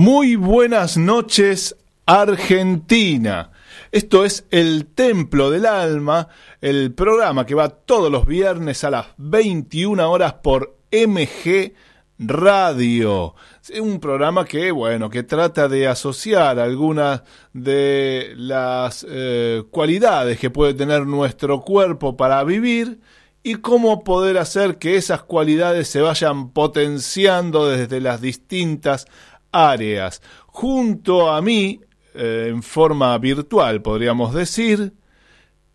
Muy 0.00 0.36
buenas 0.36 0.96
noches, 0.96 1.74
Argentina. 2.06 3.50
Esto 3.90 4.24
es 4.24 4.46
El 4.52 4.86
Templo 4.86 5.50
del 5.50 5.66
Alma, 5.66 6.28
el 6.60 6.94
programa 6.94 7.44
que 7.44 7.56
va 7.56 7.70
todos 7.70 8.08
los 8.08 8.24
viernes 8.24 8.84
a 8.84 8.90
las 8.90 9.06
21 9.16 10.08
horas 10.08 10.34
por 10.34 10.76
MG 10.92 11.72
Radio. 12.20 13.34
Un 13.80 13.98
programa 13.98 14.44
que, 14.44 14.70
bueno, 14.70 15.10
que 15.10 15.24
trata 15.24 15.66
de 15.66 15.88
asociar 15.88 16.60
algunas 16.60 17.24
de 17.52 18.34
las 18.36 19.04
eh, 19.10 19.64
cualidades 19.72 20.38
que 20.38 20.50
puede 20.50 20.74
tener 20.74 21.08
nuestro 21.08 21.62
cuerpo 21.62 22.16
para 22.16 22.44
vivir 22.44 23.00
y 23.42 23.56
cómo 23.56 24.04
poder 24.04 24.38
hacer 24.38 24.78
que 24.78 24.96
esas 24.96 25.22
cualidades 25.22 25.88
se 25.88 26.02
vayan 26.02 26.50
potenciando 26.50 27.66
desde 27.66 28.00
las 28.00 28.20
distintas 28.20 29.06
áreas. 29.52 30.22
Junto 30.46 31.30
a 31.30 31.40
mí 31.42 31.80
eh, 32.14 32.48
en 32.48 32.62
forma 32.62 33.16
virtual, 33.18 33.82
podríamos 33.82 34.34
decir, 34.34 34.92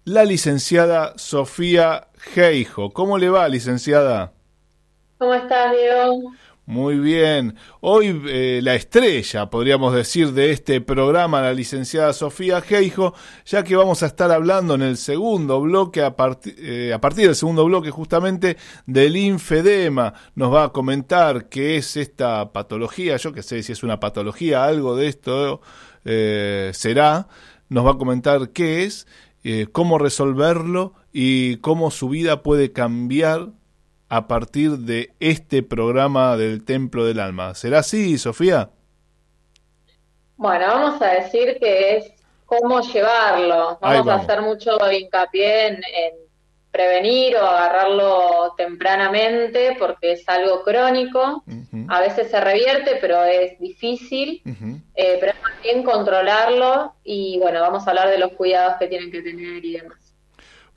la 0.05 0.25
licenciada 0.25 1.13
Sofía 1.17 2.07
Geijo. 2.17 2.91
¿Cómo 2.91 3.17
le 3.17 3.29
va, 3.29 3.47
licenciada? 3.47 4.33
¿Cómo 5.17 5.33
estás, 5.33 5.71
Diego? 5.71 6.33
Muy 6.65 6.97
bien. 6.97 7.55
Hoy 7.81 8.21
eh, 8.25 8.61
la 8.63 8.75
estrella, 8.75 9.49
podríamos 9.49 9.93
decir, 9.93 10.31
de 10.31 10.51
este 10.51 10.79
programa, 10.79 11.41
la 11.41 11.53
licenciada 11.53 12.13
Sofía 12.13 12.61
Geijo, 12.61 13.13
ya 13.45 13.65
que 13.65 13.75
vamos 13.75 14.01
a 14.01 14.05
estar 14.05 14.31
hablando 14.31 14.75
en 14.75 14.81
el 14.81 14.95
segundo 14.95 15.59
bloque, 15.59 16.01
a, 16.01 16.15
eh, 16.45 16.97
partir 17.01 17.25
del 17.25 17.35
segundo 17.35 17.65
bloque 17.65 17.91
justamente, 17.91 18.55
del 18.85 19.17
infedema. 19.17 20.13
Nos 20.35 20.53
va 20.53 20.63
a 20.63 20.69
comentar 20.69 21.49
qué 21.49 21.75
es 21.75 21.97
esta 21.97 22.53
patología, 22.53 23.17
yo 23.17 23.33
que 23.33 23.43
sé 23.43 23.61
si 23.61 23.73
es 23.73 23.83
una 23.83 23.99
patología, 23.99 24.63
algo 24.63 24.95
de 24.95 25.07
esto 25.07 25.59
eh, 26.05 26.71
será, 26.73 27.27
nos 27.67 27.85
va 27.85 27.91
a 27.91 27.97
comentar 27.97 28.51
qué 28.51 28.85
es, 28.85 29.05
cómo 29.73 29.97
resolverlo 29.97 30.93
y 31.11 31.57
cómo 31.57 31.91
su 31.91 32.07
vida 32.07 32.41
puede 32.41 32.71
cambiar 32.71 33.49
a 34.13 34.27
partir 34.27 34.77
de 34.77 35.11
este 35.19 35.63
programa 35.63 36.37
del 36.37 36.63
Templo 36.63 37.03
del 37.03 37.19
Alma. 37.19 37.55
¿Será 37.55 37.79
así, 37.79 38.19
Sofía? 38.19 38.69
Bueno, 40.37 40.67
vamos 40.67 41.01
a 41.01 41.13
decir 41.13 41.57
que 41.59 41.97
es 41.97 42.11
cómo 42.45 42.79
llevarlo. 42.81 43.79
Vamos, 43.81 44.07
a 44.07 44.15
hacer 44.17 44.43
mucho 44.43 44.77
hincapié 44.91 45.65
en 45.69 45.81
prevenir 46.69 47.35
o 47.37 47.41
agarrarlo 47.41 48.53
tempranamente 48.55 49.75
porque 49.79 50.11
es 50.11 50.29
algo 50.29 50.61
crónico. 50.61 51.43
A 51.87 51.99
veces 51.99 52.29
se 52.29 52.39
revierte, 52.39 52.97
pero 53.01 53.23
es 53.23 53.59
difícil. 53.59 54.43
Eh, 54.93 55.17
pero 55.19 55.33
también 55.41 55.81
controlarlo 55.81 56.93
y 57.03 57.39
bueno, 57.39 57.61
vamos 57.61 57.87
a 57.87 57.89
hablar 57.89 58.11
de 58.11 58.19
los 58.19 58.33
cuidados 58.33 58.75
que 58.77 58.85
tienen 58.85 59.11
que 59.11 59.23
tener 59.23 59.65
y 59.65 59.73
demás. 59.73 60.02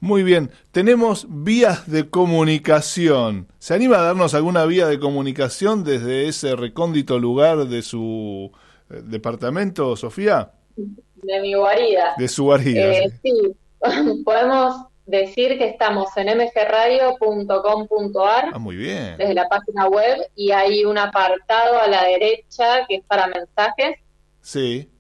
Muy 0.01 0.23
bien, 0.23 0.51
tenemos 0.73 1.27
vías 1.29 1.91
de 1.91 2.11
comunicación. 2.11 3.49
¿Se 3.59 3.75
anima 3.75 3.99
a 3.99 4.03
darnos 4.03 4.35
alguna 4.35 4.67
vía 4.67 4.87
de 4.87 5.01
comunicación 5.01 5.85
desde 5.85 6.29
ese 6.29 6.55
recóndito 6.55 7.19
lugar 7.19 7.67
de 7.67 7.81
su 7.81 8.53
eh, 8.91 9.01
departamento, 9.05 9.97
Sofía? 9.97 10.53
De 10.77 11.41
mi 11.41 11.55
guarida. 11.55 12.15
De 12.19 12.29
su 12.29 12.45
guarida. 12.45 12.93
Eh, 12.93 13.11
sí, 13.23 13.57
podemos 14.25 14.85
decir 15.07 15.57
que 15.57 15.69
estamos 15.69 16.15
en 16.17 16.37
mgradio.com.ar. 16.37 18.51
Ah, 18.53 18.59
muy 18.59 18.77
bien. 18.77 19.17
Desde 19.17 19.33
la 19.35 19.49
página 19.49 19.89
web 19.89 20.19
y 20.35 20.51
hay 20.51 20.85
un 20.85 20.99
apartado 20.99 21.81
a 21.81 21.87
la 21.87 22.05
derecha 22.05 22.85
que 22.87 22.97
es 22.97 23.05
para 23.05 23.29
mensajes. 23.29 23.99
Sí. 24.43 24.91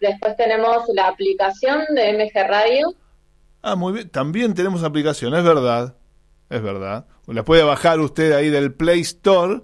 Después 0.00 0.36
tenemos 0.36 0.88
la 0.88 1.06
aplicación 1.08 1.84
de 1.94 2.14
MG 2.14 2.32
Radio. 2.48 2.94
Ah, 3.70 3.76
muy 3.76 3.92
bien. 3.92 4.08
También 4.08 4.54
tenemos 4.54 4.82
aplicación, 4.82 5.34
es 5.34 5.44
verdad. 5.44 5.94
Es 6.48 6.62
verdad. 6.62 7.06
La 7.26 7.44
puede 7.44 7.62
bajar 7.62 8.00
usted 8.00 8.32
ahí 8.32 8.48
del 8.48 8.72
Play 8.72 9.00
Store. 9.00 9.60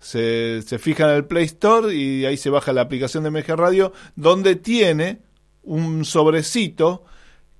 Se, 0.00 0.60
se 0.62 0.80
fija 0.80 1.04
en 1.04 1.10
el 1.16 1.24
Play 1.26 1.44
Store 1.44 1.94
y 1.94 2.24
ahí 2.26 2.36
se 2.36 2.50
baja 2.50 2.72
la 2.72 2.80
aplicación 2.80 3.22
de 3.22 3.30
MG 3.30 3.54
Radio, 3.54 3.92
donde 4.16 4.56
tiene 4.56 5.20
un 5.62 6.04
sobrecito 6.04 7.04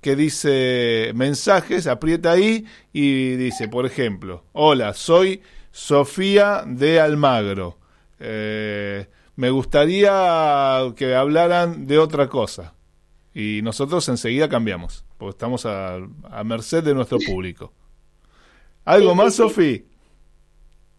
que 0.01 0.17
dice 0.17 1.13
mensajes, 1.15 1.87
aprieta 1.87 2.31
ahí 2.31 2.65
y 2.91 3.37
dice, 3.37 3.69
por 3.69 3.85
ejemplo, 3.85 4.43
hola, 4.51 4.93
soy 4.93 5.41
Sofía 5.71 6.63
de 6.67 6.99
Almagro. 6.99 7.79
Eh, 8.19 9.07
me 9.37 9.49
gustaría 9.49 10.81
que 10.97 11.15
hablaran 11.15 11.87
de 11.87 11.99
otra 11.99 12.27
cosa. 12.27 12.73
Y 13.33 13.61
nosotros 13.63 14.07
enseguida 14.09 14.49
cambiamos, 14.49 15.04
porque 15.17 15.31
estamos 15.31 15.65
a, 15.65 15.95
a 16.29 16.43
merced 16.43 16.83
de 16.83 16.93
nuestro 16.93 17.17
público. 17.19 17.73
¿Algo 18.83 19.15
más, 19.15 19.35
Sofía? 19.35 19.81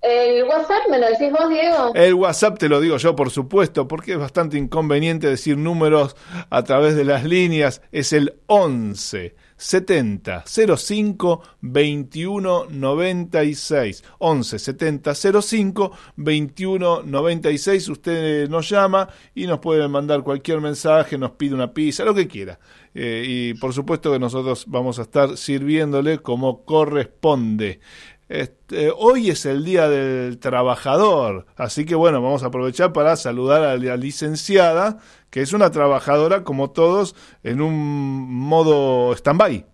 ¿El 0.03 0.45
WhatsApp 0.45 0.83
me 0.91 0.99
lo 0.99 1.07
decís 1.09 1.33
vos, 1.33 1.49
Diego? 1.49 1.93
El 1.95 2.15
WhatsApp 2.15 2.59
te 2.59 2.69
lo 2.69 2.81
digo 2.81 2.97
yo, 2.97 3.17
por 3.17 3.31
supuesto, 3.31 3.89
porque 3.89 4.13
es 4.13 4.19
bastante 4.19 4.57
inconveniente 4.57 5.27
decir 5.27 5.57
números 5.57 6.17
a 6.51 6.63
través 6.63 6.95
de 6.95 7.05
las 7.05 7.25
líneas. 7.25 7.83
Es 7.91 8.13
el 8.13 8.41
11 8.47 9.35
70 9.57 10.45
05 10.47 11.43
21 11.61 12.67
96. 12.71 14.05
11 14.19 14.59
70 14.59 15.15
05 15.15 15.93
21 16.17 17.03
96. 17.03 17.89
Usted 17.89 18.49
nos 18.49 18.69
llama 18.69 19.09
y 19.35 19.47
nos 19.47 19.59
puede 19.61 19.87
mandar 19.89 20.23
cualquier 20.23 20.61
mensaje, 20.61 21.19
nos 21.19 21.33
pide 21.33 21.55
una 21.55 21.73
pizza, 21.73 22.05
lo 22.05 22.15
que 22.15 22.29
quiera. 22.29 22.59
Eh, 22.95 23.25
y 23.27 23.55
por 23.55 23.73
supuesto 23.73 24.13
que 24.13 24.19
nosotros 24.19 24.65
vamos 24.69 24.99
a 24.99 25.03
estar 25.03 25.37
sirviéndole 25.37 26.19
como 26.19 26.65
corresponde. 26.65 27.81
Este, 28.29 28.91
hoy 28.91 29.31
es 29.31 29.47
el 29.47 29.65
Día 29.65 29.89
del 29.89 30.39
Trabajador, 30.39 31.47
así 31.55 31.85
que 31.85 31.95
bueno, 31.95 32.21
vamos 32.21 32.43
a 32.43 32.47
aprovechar 32.47 32.93
para 32.93 33.15
saludar 33.15 33.63
a 33.63 33.77
la 33.77 33.97
licenciada, 33.97 34.99
que 35.37 35.43
es 35.43 35.53
una 35.53 35.71
trabajadora 35.71 36.45
como 36.45 36.71
todos 36.71 37.15
en 37.43 37.61
un 37.61 37.75
modo 37.75 39.13
stand-by. 39.13 39.67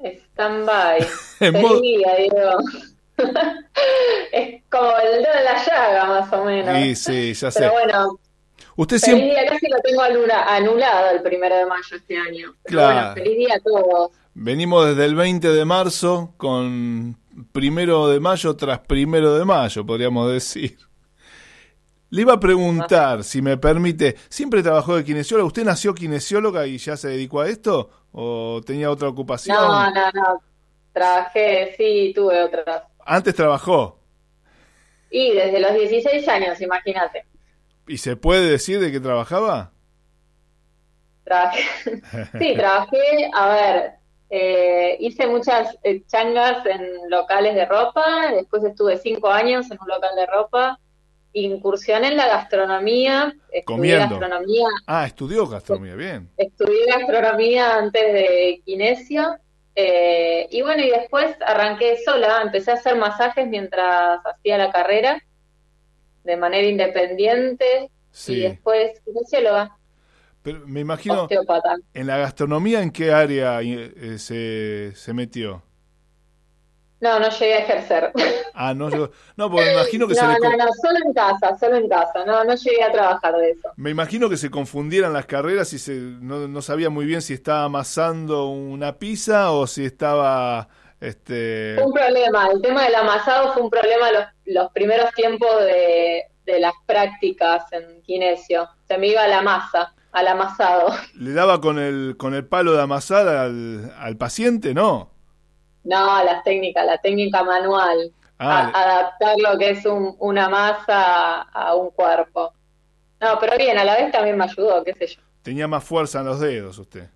Stand-by. 0.00 1.06
digo. 1.40 2.58
es 4.32 4.62
como 4.70 4.90
el 5.00 5.22
dedo 5.22 5.34
de 5.34 5.44
la 5.44 5.66
llaga, 5.66 6.06
más 6.06 6.32
o 6.32 6.44
menos. 6.46 6.74
Sí, 6.78 6.96
sí, 6.96 7.34
ya 7.34 7.50
sé. 7.50 7.58
Pero 7.60 7.72
bueno, 7.72 8.20
Usted 8.76 8.98
feliz 9.00 9.24
día, 9.24 9.44
casi 9.46 9.68
lo 9.68 9.80
tengo 9.80 10.00
anulado 10.00 11.10
el 11.10 11.20
primero 11.20 11.54
de 11.54 11.66
mayo 11.66 11.96
este 11.96 12.16
año. 12.16 12.54
claro. 12.64 12.94
bueno, 12.94 13.14
feliz 13.16 13.36
día 13.36 13.54
a 13.54 13.60
todos. 13.60 14.12
Venimos 14.32 14.86
desde 14.86 15.04
el 15.04 15.14
20 15.14 15.46
de 15.46 15.64
marzo 15.66 16.32
con 16.38 17.18
primero 17.52 18.08
de 18.08 18.18
mayo 18.18 18.56
tras 18.56 18.78
primero 18.78 19.38
de 19.38 19.44
mayo, 19.44 19.84
podríamos 19.84 20.32
decir. 20.32 20.87
Le 22.10 22.22
iba 22.22 22.34
a 22.34 22.40
preguntar, 22.40 23.22
si 23.22 23.42
me 23.42 23.58
permite, 23.58 24.16
¿siempre 24.28 24.62
trabajó 24.62 24.96
de 24.96 25.04
kinesióloga? 25.04 25.46
¿Usted 25.46 25.64
nació 25.64 25.94
kinesióloga 25.94 26.66
y 26.66 26.78
ya 26.78 26.96
se 26.96 27.08
dedicó 27.08 27.40
a 27.40 27.48
esto? 27.48 27.90
¿O 28.12 28.60
tenía 28.64 28.90
otra 28.90 29.08
ocupación? 29.08 29.56
No, 29.56 29.90
no, 29.90 30.10
no. 30.12 30.42
Trabajé, 30.92 31.74
sí, 31.76 32.12
tuve 32.14 32.42
otras 32.42 32.82
antes 33.08 33.34
trabajó. 33.34 33.98
Y 35.10 35.32
desde 35.32 35.60
los 35.60 35.72
16 35.72 36.28
años, 36.28 36.60
imagínate. 36.60 37.24
¿Y 37.86 37.96
se 37.96 38.16
puede 38.16 38.50
decir 38.50 38.78
de 38.80 38.92
qué 38.92 39.00
trabajaba? 39.00 39.72
sí, 42.38 42.54
trabajé, 42.54 43.30
a 43.34 43.48
ver, 43.48 43.92
eh, 44.30 44.96
hice 45.00 45.26
muchas 45.26 45.76
eh, 45.82 46.02
changas 46.06 46.64
en 46.64 47.10
locales 47.10 47.54
de 47.54 47.66
ropa, 47.66 48.30
después 48.32 48.64
estuve 48.64 48.96
cinco 48.96 49.28
años 49.28 49.70
en 49.70 49.78
un 49.78 49.88
local 49.88 50.16
de 50.16 50.26
ropa, 50.26 50.78
incursioné 51.44 52.08
en 52.08 52.16
la 52.16 52.26
gastronomía, 52.26 53.34
estudié 53.52 53.96
gastronomía. 53.98 54.68
Ah, 54.86 55.06
estudió 55.06 55.46
gastronomía, 55.46 55.94
bien. 55.94 56.30
Estudié 56.36 56.86
gastronomía 56.86 57.76
antes 57.76 58.12
de 58.12 58.62
kinesia, 58.64 59.40
eh, 59.74 60.48
y 60.50 60.62
bueno, 60.62 60.82
y 60.82 60.90
después 60.90 61.36
arranqué 61.46 61.98
sola, 62.04 62.42
empecé 62.42 62.72
a 62.72 62.74
hacer 62.74 62.96
masajes 62.96 63.46
mientras 63.46 64.20
hacía 64.24 64.58
la 64.58 64.72
carrera, 64.72 65.22
de 66.24 66.36
manera 66.36 66.66
independiente, 66.66 67.90
y 68.26 68.40
después 68.40 69.00
kinesióloga 69.04 69.78
me 70.66 70.80
imagino, 70.80 71.28
en 71.94 72.06
la 72.06 72.18
gastronomía, 72.18 72.82
¿en 72.82 72.90
qué 72.90 73.12
área 73.12 73.60
eh, 73.62 74.18
se, 74.18 74.92
se 74.94 75.12
metió? 75.12 75.62
No, 77.00 77.20
no 77.20 77.28
llegué 77.30 77.54
a 77.54 77.58
ejercer. 77.60 78.12
Ah, 78.54 78.74
no 78.74 78.90
No, 78.90 79.50
porque 79.50 79.66
me 79.66 79.72
imagino 79.74 80.08
que 80.08 80.16
se 80.16 80.26
le... 80.26 80.34
No, 80.40 80.56
no, 80.56 80.66
solo 80.82 80.98
en 81.06 81.12
casa, 81.14 81.56
solo 81.56 81.76
en 81.76 81.88
casa. 81.88 82.24
No, 82.24 82.42
no 82.42 82.54
llegué 82.54 82.82
a 82.82 82.90
trabajar 82.90 83.36
de 83.36 83.50
eso. 83.50 83.68
Me 83.76 83.90
imagino 83.90 84.28
que 84.28 84.36
se 84.36 84.50
confundieran 84.50 85.12
las 85.12 85.26
carreras 85.26 85.72
y 85.72 85.78
se, 85.78 85.92
no, 85.94 86.48
no 86.48 86.62
sabía 86.62 86.90
muy 86.90 87.06
bien 87.06 87.22
si 87.22 87.34
estaba 87.34 87.64
amasando 87.64 88.48
una 88.48 88.98
pizza 88.98 89.52
o 89.52 89.66
si 89.66 89.84
estaba... 89.84 90.68
Este... 91.00 91.74
Fue 91.76 91.84
un 91.86 91.92
problema. 91.92 92.48
El 92.48 92.60
tema 92.60 92.82
del 92.82 92.96
amasado 92.96 93.52
fue 93.52 93.62
un 93.62 93.70
problema 93.70 94.10
los, 94.10 94.24
los 94.46 94.72
primeros 94.72 95.12
tiempos 95.14 95.48
de, 95.60 96.24
de 96.44 96.58
las 96.58 96.72
prácticas 96.86 97.72
en 97.72 98.02
kinesio. 98.02 98.68
Se 98.88 98.98
me 98.98 99.06
iba 99.06 99.24
la 99.28 99.40
masa 99.42 99.94
al 100.10 100.26
amasado. 100.26 100.92
¿Le 101.14 101.32
daba 101.32 101.60
con 101.60 101.78
el, 101.78 102.16
con 102.18 102.34
el 102.34 102.44
palo 102.44 102.72
de 102.72 102.82
amasar 102.82 103.28
al, 103.28 103.94
al 103.96 104.16
paciente? 104.16 104.74
No. 104.74 105.12
No, 105.84 106.22
la 106.24 106.42
técnica, 106.42 106.84
la 106.84 106.98
técnica 106.98 107.42
manual. 107.42 108.12
Ah, 108.38 108.70
adaptar 108.72 109.34
lo 109.38 109.58
que 109.58 109.70
es 109.70 109.84
un, 109.84 110.14
una 110.20 110.48
masa 110.48 111.42
a 111.42 111.74
un 111.74 111.90
cuerpo. 111.90 112.52
No, 113.20 113.38
pero 113.40 113.56
bien, 113.58 113.76
a 113.78 113.84
la 113.84 113.96
vez 113.96 114.12
también 114.12 114.36
me 114.36 114.44
ayudó, 114.44 114.84
qué 114.84 114.94
sé 114.94 115.08
yo. 115.08 115.20
Tenía 115.42 115.66
más 115.66 115.82
fuerza 115.82 116.20
en 116.20 116.26
los 116.26 116.38
dedos 116.38 116.78
usted. 116.78 117.08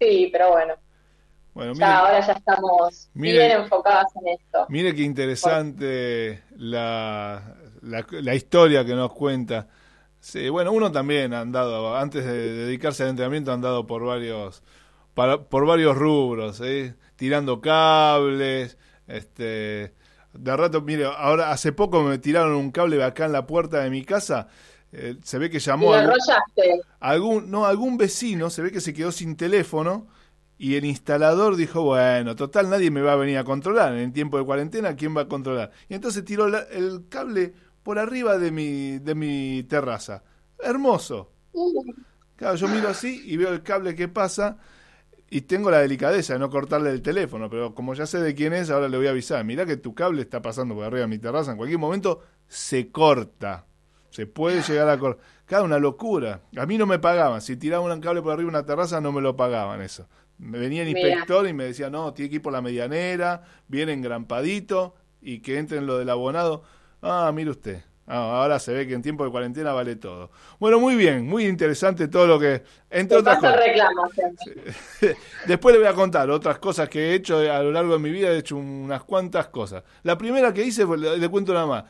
Sí, 0.00 0.28
pero 0.32 0.50
bueno. 0.50 0.74
Bueno, 1.52 1.74
ya, 1.74 1.98
ahora 1.98 2.20
ya 2.26 2.32
estamos 2.32 3.08
bien 3.12 3.50
enfocados 3.50 4.06
en 4.16 4.28
esto. 4.28 4.66
Mire 4.68 4.94
qué 4.94 5.02
interesante 5.02 6.42
la, 6.56 7.56
la, 7.82 8.06
la 8.10 8.34
historia 8.34 8.84
que 8.84 8.94
nos 8.94 9.12
cuenta. 9.12 9.68
Sí, 10.20 10.48
bueno, 10.48 10.72
uno 10.72 10.92
también 10.92 11.34
ha 11.34 11.40
andado, 11.40 11.96
antes 11.96 12.24
de 12.24 12.52
dedicarse 12.52 13.02
al 13.02 13.10
entrenamiento, 13.10 13.50
ha 13.50 13.54
andado 13.54 13.86
por 13.86 14.04
varios, 14.04 14.62
por 15.48 15.66
varios 15.66 15.96
rubros, 15.96 16.60
¿eh? 16.60 16.94
tirando 17.16 17.60
cables, 17.60 18.78
este, 19.06 19.94
de 20.32 20.56
rato, 20.56 20.80
mire, 20.82 21.04
ahora 21.04 21.50
hace 21.50 21.72
poco 21.72 22.02
me 22.02 22.18
tiraron 22.18 22.54
un 22.54 22.70
cable 22.70 23.02
acá 23.02 23.26
en 23.26 23.32
la 23.32 23.46
puerta 23.46 23.80
de 23.80 23.90
mi 23.90 24.04
casa, 24.04 24.48
eh, 24.92 25.16
se 25.22 25.38
ve 25.38 25.50
que 25.50 25.58
llamó 25.58 25.92
algún, 25.94 26.16
algún, 27.00 27.50
no, 27.50 27.66
algún 27.66 27.96
vecino, 27.96 28.50
se 28.50 28.62
ve 28.62 28.72
que 28.72 28.80
se 28.80 28.92
quedó 28.92 29.12
sin 29.12 29.36
teléfono 29.36 30.08
y 30.58 30.76
el 30.76 30.84
instalador 30.84 31.56
dijo, 31.56 31.82
bueno, 31.82 32.36
total, 32.36 32.68
nadie 32.68 32.90
me 32.90 33.00
va 33.00 33.12
a 33.12 33.16
venir 33.16 33.38
a 33.38 33.44
controlar, 33.44 33.92
en 33.94 34.00
el 34.00 34.12
tiempo 34.12 34.38
de 34.38 34.44
cuarentena, 34.44 34.96
¿quién 34.96 35.16
va 35.16 35.22
a 35.22 35.28
controlar? 35.28 35.70
Y 35.88 35.94
entonces 35.94 36.24
tiró 36.24 36.46
el 36.46 37.08
cable 37.08 37.54
por 37.82 37.98
arriba 37.98 38.38
de 38.38 38.50
mi, 38.50 38.98
de 38.98 39.14
mi 39.14 39.62
terraza. 39.64 40.22
Hermoso. 40.58 41.32
Claro, 42.36 42.56
yo 42.56 42.68
miro 42.68 42.88
así 42.88 43.22
y 43.24 43.36
veo 43.36 43.52
el 43.52 43.62
cable 43.62 43.94
que 43.94 44.08
pasa 44.08 44.58
y 45.30 45.42
tengo 45.42 45.70
la 45.70 45.78
delicadeza 45.78 46.32
de 46.32 46.40
no 46.40 46.50
cortarle 46.50 46.90
el 46.90 47.02
teléfono, 47.02 47.48
pero 47.48 47.72
como 47.72 47.94
ya 47.94 48.04
sé 48.04 48.18
de 48.18 48.34
quién 48.34 48.52
es, 48.52 48.68
ahora 48.68 48.88
le 48.88 48.96
voy 48.96 49.06
a 49.06 49.10
avisar. 49.10 49.44
Mirá 49.44 49.64
que 49.64 49.76
tu 49.76 49.94
cable 49.94 50.22
está 50.22 50.42
pasando 50.42 50.74
por 50.74 50.84
arriba 50.84 51.02
de 51.02 51.06
mi 51.06 51.18
terraza, 51.18 51.52
en 51.52 51.56
cualquier 51.56 51.78
momento 51.78 52.20
se 52.48 52.90
corta. 52.90 53.64
Se 54.10 54.26
puede 54.26 54.60
llegar 54.62 54.88
a 54.88 54.98
cortar. 54.98 55.24
Cada 55.46 55.62
una 55.62 55.78
locura. 55.78 56.42
A 56.56 56.66
mí 56.66 56.76
no 56.76 56.86
me 56.86 56.98
pagaban. 56.98 57.40
Si 57.40 57.56
tiraba 57.56 57.84
un 57.84 58.00
cable 58.00 58.22
por 58.22 58.32
arriba 58.32 58.50
de 58.50 58.58
una 58.58 58.66
terraza, 58.66 59.00
no 59.00 59.12
me 59.12 59.20
lo 59.20 59.36
pagaban 59.36 59.80
eso. 59.82 60.08
Me 60.38 60.58
venía 60.58 60.82
el 60.82 60.88
inspector 60.88 61.46
y 61.46 61.52
me 61.52 61.64
decía, 61.64 61.90
no, 61.90 62.12
tiene 62.12 62.28
que 62.28 62.36
ir 62.36 62.42
por 62.42 62.52
la 62.52 62.60
medianera, 62.60 63.44
viene 63.68 63.92
engrampadito 63.92 64.96
y 65.20 65.40
que 65.40 65.58
entre 65.58 65.78
en 65.78 65.86
lo 65.86 65.96
del 65.98 66.10
abonado. 66.10 66.64
Ah, 67.02 67.30
mire 67.32 67.50
usted. 67.50 67.84
Ah, 68.12 68.42
ahora 68.42 68.58
se 68.58 68.72
ve 68.72 68.88
que 68.88 68.94
en 68.94 69.02
tiempo 69.02 69.24
de 69.24 69.30
cuarentena 69.30 69.72
vale 69.72 69.94
todo. 69.94 70.32
Bueno, 70.58 70.80
muy 70.80 70.96
bien, 70.96 71.24
muy 71.24 71.46
interesante 71.46 72.08
todo 72.08 72.26
lo 72.26 72.40
que... 72.40 72.64
Entre 72.90 73.16
otras 73.16 73.38
cosas. 73.38 73.60
Después 75.46 75.72
le 75.72 75.78
voy 75.78 75.88
a 75.88 75.94
contar 75.94 76.28
otras 76.28 76.58
cosas 76.58 76.88
que 76.88 76.98
he 76.98 77.14
hecho 77.14 77.38
a 77.38 77.62
lo 77.62 77.70
largo 77.70 77.92
de 77.92 77.98
mi 78.00 78.10
vida. 78.10 78.30
He 78.30 78.38
hecho 78.38 78.56
unas 78.56 79.04
cuantas 79.04 79.46
cosas. 79.46 79.84
La 80.02 80.18
primera 80.18 80.52
que 80.52 80.64
hice, 80.64 80.84
le, 80.84 81.28
cuento 81.28 81.54
nada 81.54 81.66
más. 81.66 81.84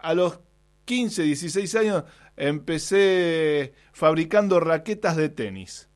a 0.00 0.14
los 0.14 0.40
15, 0.86 1.24
16 1.24 1.74
años 1.74 2.04
empecé 2.34 3.74
fabricando 3.92 4.60
raquetas 4.60 5.16
de 5.16 5.28
tenis. 5.28 5.90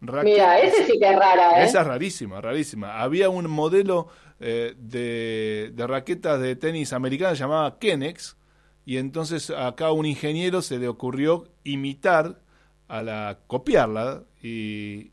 Mira, 0.00 0.60
ese 0.60 0.84
sí 0.84 0.98
que 0.98 1.10
es 1.10 1.18
rara, 1.18 1.62
¿eh? 1.62 1.64
Esa 1.64 1.80
es 1.80 1.86
rarísima, 1.86 2.42
rarísima. 2.42 3.00
Había 3.00 3.30
un 3.30 3.48
modelo 3.48 4.08
eh, 4.40 4.74
de, 4.78 5.86
raquetas 5.86 6.40
de 6.40 6.54
tenis 6.56 6.92
americanas 6.92 7.38
llamada 7.38 7.78
Kenex, 7.78 8.36
y 8.84 8.96
entonces 8.96 9.50
acá 9.50 9.92
un 9.92 10.06
ingeniero 10.06 10.62
se 10.62 10.78
le 10.78 10.88
ocurrió 10.88 11.48
imitar 11.64 12.40
a 12.88 13.02
la 13.02 13.38
copiarla 13.46 14.24
y, 14.42 15.12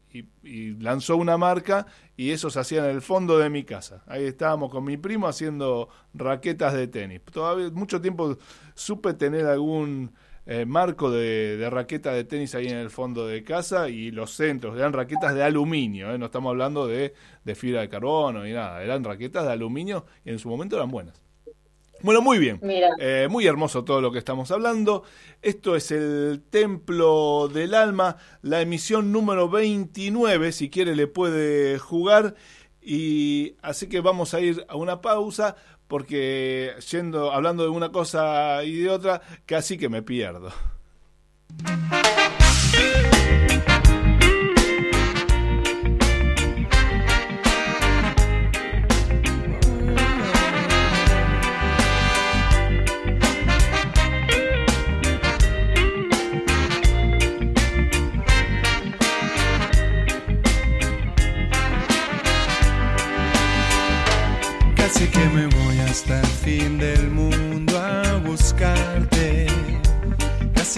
lanzó 0.80 1.18
una 1.18 1.38
marca 1.38 1.88
y 2.16 2.32
eso 2.32 2.50
se 2.50 2.60
hacía 2.60 2.86
en 2.86 2.96
el 2.96 3.02
fondo 3.02 3.38
de 3.38 3.50
mi 3.50 3.64
casa. 3.64 4.04
Ahí 4.08 4.24
estábamos 4.24 4.72
con 4.72 4.86
mi 4.86 4.96
primo 4.96 5.28
haciendo 5.28 5.90
raquetas 6.14 6.74
de 6.74 6.88
tenis. 6.88 7.22
Todavía 7.32 7.70
mucho 7.72 8.00
tiempo 8.00 8.38
supe 8.76 9.14
tener 9.14 9.46
algún 9.46 10.14
eh, 10.46 10.66
marco 10.66 11.12
de, 11.12 11.58
de, 11.58 11.70
raqueta 11.70 12.12
de 12.14 12.24
tenis 12.24 12.54
ahí 12.56 12.68
en 12.68 12.78
el 12.78 12.90
fondo 12.90 13.26
de 13.28 13.44
casa 13.44 13.90
y 13.90 14.12
los 14.12 14.32
centros 14.32 14.78
eran 14.78 14.94
raquetas 14.94 15.34
de 15.34 15.44
aluminio, 15.44 16.14
¿eh? 16.14 16.18
no 16.18 16.28
estamos 16.28 16.52
hablando 16.52 16.88
de, 16.88 17.14
de, 17.44 17.56
fibra 17.56 17.82
de 17.82 17.90
carbono 17.90 18.44
ni 18.44 18.54
nada, 18.54 18.84
eran 18.84 19.04
raquetas 19.04 19.46
de 19.46 19.52
aluminio 19.52 20.06
y 20.24 20.30
en 20.30 20.40
su 20.40 20.50
momento 20.50 20.76
eran 20.76 20.92
buenas. 20.92 21.26
Bueno, 22.02 22.22
muy 22.22 22.38
bien. 22.38 22.60
Eh, 23.00 23.28
muy 23.32 23.48
hermoso 23.48 23.84
todo 23.84 24.00
lo 24.00 24.12
que 24.12 24.20
estamos 24.20 24.52
hablando. 24.52 25.04
Esto 25.42 25.76
es 25.76 25.90
el 25.90 26.44
Templo 26.52 27.50
del 27.52 27.74
Alma, 27.74 28.18
la 28.44 28.62
emisión 28.62 29.12
número 29.12 29.50
29. 29.50 30.52
Si 30.52 30.70
quiere 30.70 30.96
le 30.96 31.08
puede 31.08 31.80
jugar. 31.80 32.36
Y 32.80 33.56
así 33.64 33.88
que 33.88 34.02
vamos 34.02 34.36
a 34.36 34.42
ir 34.42 34.64
a 34.68 34.76
una 34.76 35.02
pausa 35.02 35.56
porque 35.88 36.74
yendo, 36.92 37.32
hablando 37.32 37.64
de 37.64 37.70
una 37.70 37.92
cosa 37.92 38.64
y 38.64 38.80
de 38.80 38.90
otra, 38.90 39.22
casi 39.46 39.78
que 39.78 39.90
me 39.90 40.02
pierdo. 40.02 40.52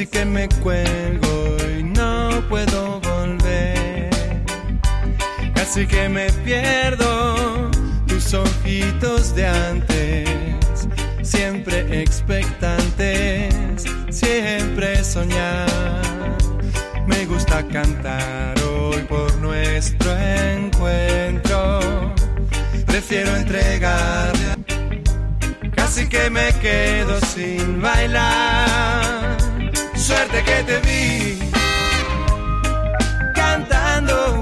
Casi 0.07 0.19
que 0.19 0.25
me 0.25 0.47
cuelgo 0.63 1.57
y 1.77 1.83
no 1.83 2.29
puedo 2.47 3.01
volver. 3.01 4.09
Casi 5.53 5.85
que 5.85 6.07
me 6.07 6.31
pierdo 6.45 7.69
tus 8.07 8.33
ojitos 8.33 9.35
de 9.35 9.47
antes. 9.47 10.87
Siempre 11.23 12.01
expectantes, 12.01 13.83
siempre 14.09 15.03
soñar. 15.03 15.67
Me 17.05 17.25
gusta 17.25 17.67
cantar 17.67 18.55
hoy 18.61 19.01
por 19.09 19.35
nuestro 19.39 20.17
encuentro. 20.17 21.81
Prefiero 22.85 23.35
entregarle 23.35 24.57
Así 25.77 26.07
que 26.07 26.29
me 26.29 26.53
quedo 26.61 27.19
sin 27.21 27.81
bailar. 27.81 29.26
Suerte 30.07 30.41
que 30.41 30.63
te 30.63 30.79
vi 30.87 31.37
cantando, 33.35 34.41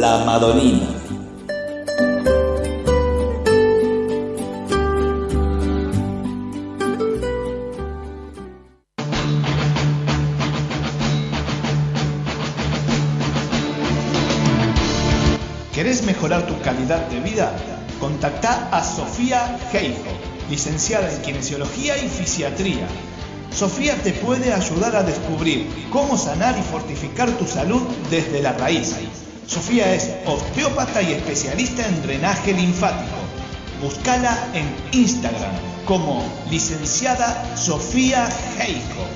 La 0.00 0.18
Madonina. 0.26 0.88
¿Querés 15.72 16.02
mejorar 16.02 16.46
tu 16.46 16.60
calidad 16.60 17.06
de 17.08 17.20
vida? 17.20 17.56
Contacta 17.98 18.68
a 18.70 18.84
Sofía 18.84 19.58
Geijo, 19.72 19.94
licenciada 20.50 21.10
en 21.10 21.22
Kinesiología 21.22 21.96
y 21.96 22.08
Fisiatría. 22.10 22.86
Sofía 23.50 23.94
te 24.02 24.12
puede 24.12 24.52
ayudar 24.52 24.94
a 24.94 25.02
descubrir 25.02 25.88
cómo 25.90 26.18
sanar 26.18 26.58
y 26.58 26.62
fortificar 26.62 27.30
tu 27.30 27.46
salud 27.46 27.80
desde 28.10 28.42
la 28.42 28.52
raíz. 28.52 28.94
Sofía 29.46 29.94
es 29.94 30.10
osteópata 30.26 31.00
y 31.02 31.12
especialista 31.12 31.86
en 31.86 32.02
drenaje 32.02 32.52
linfático. 32.52 33.16
Búscala 33.80 34.36
en 34.54 34.74
Instagram 34.92 35.52
como 35.84 36.22
licenciada 36.50 37.56
Sofía 37.56 38.28
Geijo. 38.58 39.15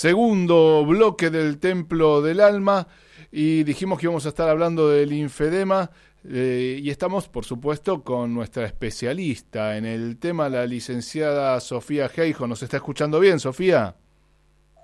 Segundo 0.00 0.82
bloque 0.86 1.28
del 1.28 1.58
Templo 1.58 2.22
del 2.22 2.40
Alma 2.40 2.88
y 3.30 3.64
dijimos 3.64 3.98
que 3.98 4.06
íbamos 4.06 4.24
a 4.24 4.30
estar 4.30 4.48
hablando 4.48 4.88
del 4.88 5.12
infedema 5.12 5.90
eh, 6.26 6.80
y 6.82 6.88
estamos, 6.88 7.28
por 7.28 7.44
supuesto, 7.44 8.02
con 8.02 8.32
nuestra 8.32 8.64
especialista 8.64 9.76
en 9.76 9.84
el 9.84 10.16
tema, 10.18 10.48
la 10.48 10.64
licenciada 10.64 11.60
Sofía 11.60 12.08
Geijo. 12.08 12.46
¿Nos 12.46 12.62
está 12.62 12.78
escuchando 12.78 13.20
bien, 13.20 13.40
Sofía? 13.40 13.94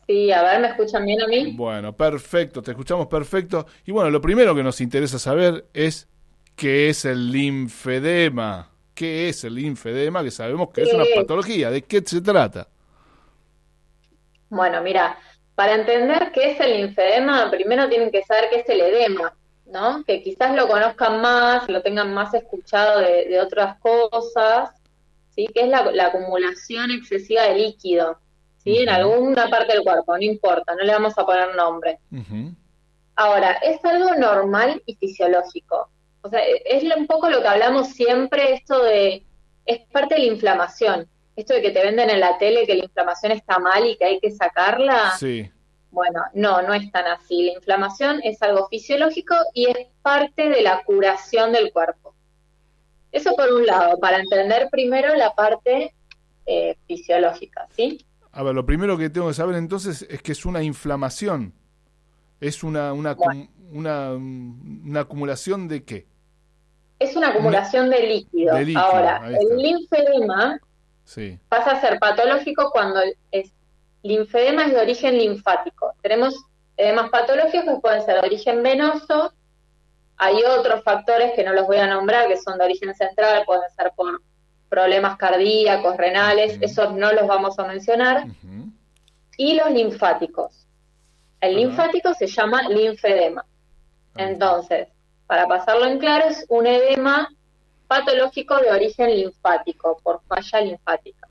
Sí, 0.07 0.31
a 0.33 0.43
ver, 0.43 0.61
¿me 0.61 0.69
escuchan 0.69 1.07
bien 1.07 1.23
a 1.23 1.27
mí? 1.27 1.55
Bueno, 1.57 1.97
perfecto, 1.97 2.61
te 2.61 2.73
escuchamos 2.73 3.07
perfecto. 3.07 3.67
Y 3.87 3.93
bueno, 3.93 4.11
lo 4.11 4.21
primero 4.21 4.55
que 4.55 4.63
nos 4.63 4.83
interesa 4.83 5.19
saber 5.19 5.65
es 5.73 6.09
qué 6.57 6.91
es 6.91 7.07
el 7.07 7.33
linfedema. 7.33 8.71
¿Qué 8.95 9.31
es 9.31 9.45
el 9.45 9.55
linfedema? 9.55 10.23
Que 10.23 10.31
sabemos 10.31 10.69
que 10.75 10.83
es 10.83 10.93
una 10.93 11.05
patología. 11.15 11.71
¿De 11.71 11.81
qué 11.85 12.03
se 12.05 12.21
trata? 12.21 12.69
Bueno, 14.49 14.81
mira, 14.83 15.19
para 15.55 15.75
entender 15.75 16.31
qué 16.33 16.53
es 16.53 16.61
el 16.61 16.77
linfedema, 16.77 17.51
primero 17.51 17.89
tienen 17.89 18.11
que 18.11 18.23
saber 18.23 18.49
qué 18.51 18.61
es 18.61 18.69
el 18.69 18.81
edema, 18.81 19.35
¿no? 19.65 20.05
Que 20.05 20.23
quizás 20.23 20.55
lo 20.55 20.69
conozcan 20.69 21.21
más, 21.21 21.69
lo 21.69 21.83
tengan 21.83 22.13
más 22.15 22.33
escuchado 22.35 23.01
de, 23.01 23.41
otras 23.41 23.79
cosas, 23.81 24.71
¿sí? 25.35 25.47
Que 25.53 25.63
es 25.63 25.69
la, 25.69 26.07
acumulación 26.07 26.91
excesiva 26.91 27.45
de 27.45 27.55
líquido, 27.57 28.19
¿sí? 28.59 28.79
En 28.79 28.91
alguna 28.91 29.49
parte 29.49 29.73
del 29.73 29.83
cuerpo, 29.83 30.17
no 30.17 30.23
importa, 30.23 30.75
no 30.75 30.85
le 30.85 30.93
vamos 30.93 31.17
a 31.17 31.25
poner 31.25 31.55
nombre. 31.57 31.99
Ahora, 33.17 33.53
es 33.53 33.83
algo 33.85 34.15
normal 34.15 34.83
y 34.85 34.95
fisiológico. 34.95 35.89
O 36.21 36.29
sea, 36.29 36.41
es 36.45 36.83
un 36.97 37.07
poco 37.07 37.31
lo 37.31 37.41
que 37.41 37.49
hablamos 37.49 37.89
siempre, 37.89 38.53
esto 38.53 38.83
de, 38.83 39.25
es 39.65 39.81
parte 39.91 40.17
de 40.17 40.21
la 40.21 40.27
inflamación 40.27 41.09
esto 41.37 41.53
de 41.55 41.63
que 41.63 41.71
te 41.71 41.83
venden 41.83 42.11
en 42.11 42.21
la 42.21 42.39
tele 42.39 42.67
que 42.67 42.75
la 42.75 42.85
inflamación 42.85 43.33
está 43.33 43.59
mal 43.59 43.87
y 43.87 43.97
que 43.97 44.07
hay 44.07 44.21
que 44.21 44.31
sacarla, 44.31 45.13
Bueno, 45.91 46.23
no, 46.35 46.63
no 46.63 46.75
es 46.75 46.91
tan 46.91 47.07
así. 47.07 47.45
La 47.45 47.53
inflamación 47.53 48.21
es 48.25 48.43
algo 48.43 48.69
fisiológico 48.69 49.35
y 49.55 49.67
es 49.71 49.87
parte 50.03 50.49
de 50.49 50.63
la 50.63 50.83
curación 50.85 51.53
del 51.53 51.73
cuerpo. 51.73 52.15
Eso 53.13 53.35
por 53.37 53.53
un 53.53 53.67
lado, 53.67 53.99
para 53.99 54.19
entender 54.19 54.69
primero 54.71 55.15
la 55.15 55.35
parte 55.35 55.95
eh, 56.47 56.77
fisiológica, 56.87 57.67
¿sí? 57.75 58.05
A 58.33 58.43
ver, 58.43 58.55
lo 58.55 58.67
primero 58.67 58.99
que 58.99 59.09
tengo 59.09 59.29
que 59.29 59.35
saber 59.35 59.57
entonces 59.57 60.07
es 60.11 60.21
que 60.23 60.33
es 60.33 60.45
una 60.45 60.63
inflamación. 60.63 61.55
Es 62.41 62.63
una, 62.63 62.93
una, 62.93 63.17
una, 63.73 64.13
una 64.13 65.01
acumulación 65.01 65.69
de 65.69 65.85
qué? 65.85 66.07
Es 66.99 67.15
una 67.17 67.29
acumulación 67.29 67.91
de, 67.91 68.07
líquido. 68.07 68.55
Ahora, 68.79 69.23
el 69.29 69.57
linfedema 69.57 70.59
pasa 71.49 71.73
a 71.73 71.81
ser 71.81 71.99
patológico 71.99 72.71
cuando 72.73 73.01
es 73.31 73.53
linfedema 74.03 74.67
es 74.67 74.73
de 74.73 74.81
origen 74.81 75.19
linfático. 75.19 75.95
Tenemos 76.03 76.35
edemas 76.77 77.11
patológicos 77.11 77.75
que 77.75 77.81
pueden 77.81 78.05
ser 78.05 78.21
de 78.21 78.27
origen 78.27 78.63
venoso. 78.63 79.33
Hay 80.19 80.43
otros 80.45 80.83
factores 80.83 81.33
que 81.35 81.45
no 81.45 81.53
los 81.53 81.67
voy 81.67 81.77
a 81.77 81.87
nombrar 81.87 82.29
que 82.29 82.37
son 82.37 82.59
de 82.59 82.65
origen 82.65 82.95
central, 82.95 83.45
pueden 83.45 83.69
ser 83.71 83.93
por 83.95 84.21
problemas 84.69 85.17
cardíacos, 85.17 85.97
renales, 85.97 86.59
esos 86.61 86.93
no 86.93 87.13
los 87.13 87.27
vamos 87.27 87.59
a 87.59 87.67
mencionar. 87.67 88.25
Y 89.37 89.55
los 89.55 89.71
linfáticos. 89.71 90.67
El 91.41 91.57
linfático 91.57 92.15
se 92.15 92.27
llama 92.27 92.63
linfedema. 92.69 93.45
Entonces, 94.17 94.89
para 95.27 95.47
pasarlo 95.47 95.85
en 95.87 95.99
claro, 95.99 96.27
es 96.27 96.47
un 96.49 96.67
edema 96.67 97.29
patológico 97.87 98.57
de 98.59 98.71
origen 98.71 99.11
linfático, 99.15 100.01
por 100.03 100.21
falla 100.29 100.61
linfática. 100.61 101.29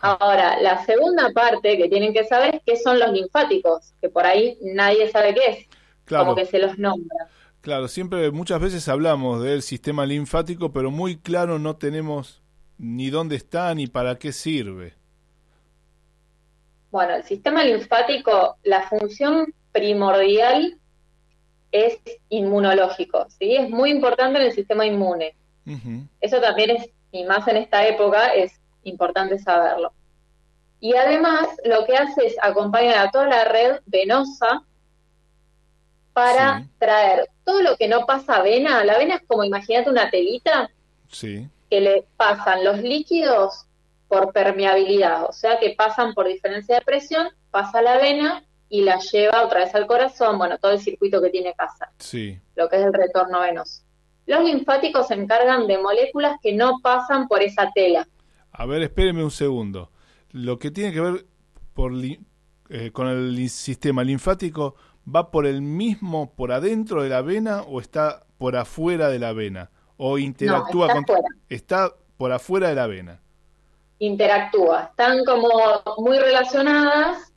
Ahora, 0.00 0.60
la 0.60 0.84
segunda 0.84 1.30
parte 1.32 1.76
que 1.76 1.88
tienen 1.88 2.12
que 2.12 2.24
saber 2.24 2.56
es 2.56 2.62
qué 2.64 2.76
son 2.76 2.98
los 2.98 3.12
linfáticos, 3.12 3.94
que 4.00 4.08
por 4.08 4.24
ahí 4.26 4.56
nadie 4.62 5.10
sabe 5.10 5.34
qué 5.34 5.40
es, 5.50 5.68
como 6.08 6.34
que 6.36 6.46
se 6.46 6.58
los 6.58 6.78
nombra. 6.78 7.28
Claro, 7.60 7.88
siempre, 7.88 8.30
muchas 8.30 8.60
veces 8.60 8.88
hablamos 8.88 9.42
del 9.42 9.62
sistema 9.62 10.06
linfático, 10.06 10.72
pero 10.72 10.90
muy 10.90 11.16
claro 11.16 11.58
no 11.58 11.76
tenemos 11.76 12.42
ni 12.78 13.10
dónde 13.10 13.34
está 13.34 13.74
ni 13.74 13.88
para 13.88 14.18
qué 14.18 14.32
sirve. 14.32 14.94
Bueno, 16.90 17.16
el 17.16 17.24
sistema 17.24 17.64
linfático, 17.64 18.56
la 18.62 18.82
función 18.88 19.52
primordial 19.72 20.78
es 21.72 21.98
inmunológico, 22.28 23.26
¿sí? 23.38 23.56
Es 23.56 23.68
muy 23.68 23.90
importante 23.90 24.38
en 24.38 24.46
el 24.46 24.52
sistema 24.52 24.86
inmune. 24.86 25.34
Eso 26.20 26.40
también 26.40 26.70
es, 26.70 26.90
y 27.12 27.24
más 27.24 27.46
en 27.48 27.58
esta 27.58 27.86
época, 27.86 28.34
es 28.34 28.60
importante 28.84 29.38
saberlo. 29.38 29.92
Y 30.80 30.94
además 30.94 31.48
lo 31.64 31.84
que 31.84 31.96
hace 31.96 32.26
es 32.26 32.36
acompañar 32.40 33.06
a 33.06 33.10
toda 33.10 33.26
la 33.26 33.44
red 33.44 33.80
venosa 33.86 34.62
para 36.12 36.66
traer 36.78 37.28
todo 37.44 37.62
lo 37.62 37.76
que 37.76 37.88
no 37.88 38.06
pasa 38.06 38.36
a 38.36 38.42
vena. 38.42 38.84
La 38.84 38.98
vena 38.98 39.16
es 39.16 39.22
como, 39.26 39.44
imagínate 39.44 39.90
una 39.90 40.10
telita 40.10 40.70
sí. 41.08 41.48
que 41.70 41.80
le 41.80 42.04
pasan 42.16 42.64
los 42.64 42.78
líquidos 42.80 43.66
por 44.08 44.32
permeabilidad, 44.32 45.24
o 45.24 45.32
sea 45.32 45.58
que 45.58 45.74
pasan 45.76 46.14
por 46.14 46.26
diferencia 46.26 46.76
de 46.76 46.84
presión, 46.84 47.28
pasa 47.50 47.82
la 47.82 47.98
vena 47.98 48.42
y 48.70 48.82
la 48.82 48.98
lleva 48.98 49.44
otra 49.44 49.60
vez 49.60 49.74
al 49.74 49.86
corazón, 49.86 50.38
bueno, 50.38 50.58
todo 50.58 50.72
el 50.72 50.80
circuito 50.80 51.20
que 51.22 51.30
tiene 51.30 51.54
casa, 51.54 51.92
sí. 51.98 52.38
lo 52.56 52.68
que 52.68 52.76
es 52.76 52.86
el 52.86 52.92
retorno 52.92 53.40
venoso. 53.40 53.82
Los 54.28 54.44
linfáticos 54.44 55.08
se 55.08 55.14
encargan 55.14 55.66
de 55.66 55.78
moléculas 55.78 56.36
que 56.42 56.52
no 56.52 56.80
pasan 56.82 57.28
por 57.28 57.42
esa 57.42 57.72
tela. 57.74 58.06
A 58.52 58.66
ver, 58.66 58.82
espéreme 58.82 59.24
un 59.24 59.30
segundo. 59.30 59.90
Lo 60.32 60.58
que 60.58 60.70
tiene 60.70 60.92
que 60.92 61.00
ver 61.00 61.26
por 61.72 61.94
eh, 62.68 62.90
con 62.92 63.08
el 63.08 63.48
sistema 63.48 64.04
linfático 64.04 64.74
va 65.12 65.30
por 65.30 65.46
el 65.46 65.62
mismo, 65.62 66.34
por 66.34 66.52
adentro 66.52 67.02
de 67.02 67.08
la 67.08 67.22
vena 67.22 67.62
o 67.62 67.80
está 67.80 68.26
por 68.36 68.54
afuera 68.56 69.08
de 69.08 69.18
la 69.18 69.32
vena? 69.32 69.70
¿O 69.96 70.18
interactúa 70.18 70.92
con... 70.92 71.06
Está 71.48 71.94
por 72.18 72.30
afuera 72.30 72.68
de 72.68 72.74
la 72.74 72.86
vena. 72.86 73.22
Interactúa. 73.98 74.90
Están 74.90 75.24
como 75.24 75.48
muy 75.96 76.18
relacionadas, 76.18 77.32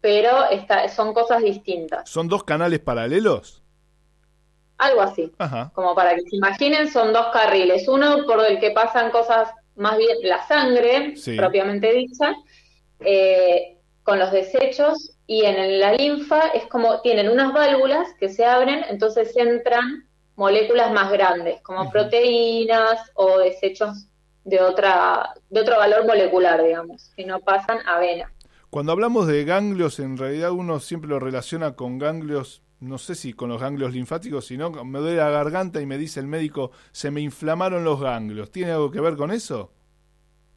pero 0.00 0.48
está, 0.50 0.88
son 0.88 1.12
cosas 1.14 1.42
distintas. 1.42 2.08
¿Son 2.08 2.28
dos 2.28 2.44
canales 2.44 2.78
paralelos? 2.78 3.61
Algo 4.82 5.00
así. 5.00 5.32
Como 5.74 5.94
para 5.94 6.16
que 6.16 6.22
se 6.22 6.36
imaginen, 6.36 6.90
son 6.90 7.12
dos 7.12 7.26
carriles. 7.32 7.86
Uno 7.86 8.26
por 8.26 8.44
el 8.44 8.58
que 8.58 8.72
pasan 8.72 9.12
cosas, 9.12 9.48
más 9.76 9.96
bien 9.96 10.16
la 10.24 10.44
sangre, 10.48 11.14
propiamente 11.36 11.92
dicha, 11.92 12.34
eh, 12.98 13.78
con 14.02 14.18
los 14.18 14.32
desechos, 14.32 15.16
y 15.28 15.44
en 15.44 15.78
la 15.78 15.92
linfa 15.92 16.48
es 16.48 16.66
como 16.66 17.00
tienen 17.00 17.28
unas 17.28 17.52
válvulas 17.52 18.08
que 18.18 18.28
se 18.28 18.44
abren, 18.44 18.84
entonces 18.88 19.36
entran 19.36 20.08
moléculas 20.34 20.92
más 20.92 21.12
grandes, 21.12 21.60
como 21.62 21.88
proteínas 21.88 22.98
o 23.14 23.38
desechos 23.38 24.08
de 24.42 24.60
otra 24.60 25.32
de 25.48 25.60
otro 25.60 25.76
valor 25.78 26.04
molecular, 26.06 26.60
digamos, 26.60 27.12
que 27.16 27.24
no 27.24 27.38
pasan 27.38 27.78
a 27.86 28.00
vena. 28.00 28.32
Cuando 28.68 28.90
hablamos 28.90 29.28
de 29.28 29.44
ganglios, 29.44 30.00
en 30.00 30.16
realidad 30.16 30.50
uno 30.50 30.80
siempre 30.80 31.08
lo 31.08 31.20
relaciona 31.20 31.76
con 31.76 31.98
ganglios, 31.98 32.61
no 32.82 32.98
sé 32.98 33.14
si 33.14 33.32
con 33.32 33.48
los 33.48 33.60
ganglios 33.60 33.92
linfáticos, 33.92 34.46
sino 34.46 34.70
me 34.84 34.98
duele 34.98 35.16
la 35.16 35.30
garganta 35.30 35.80
y 35.80 35.86
me 35.86 35.96
dice 35.98 36.20
el 36.20 36.26
médico, 36.26 36.72
se 36.90 37.10
me 37.10 37.20
inflamaron 37.20 37.84
los 37.84 38.00
ganglios. 38.00 38.50
¿Tiene 38.50 38.72
algo 38.72 38.90
que 38.90 39.00
ver 39.00 39.16
con 39.16 39.30
eso? 39.30 39.70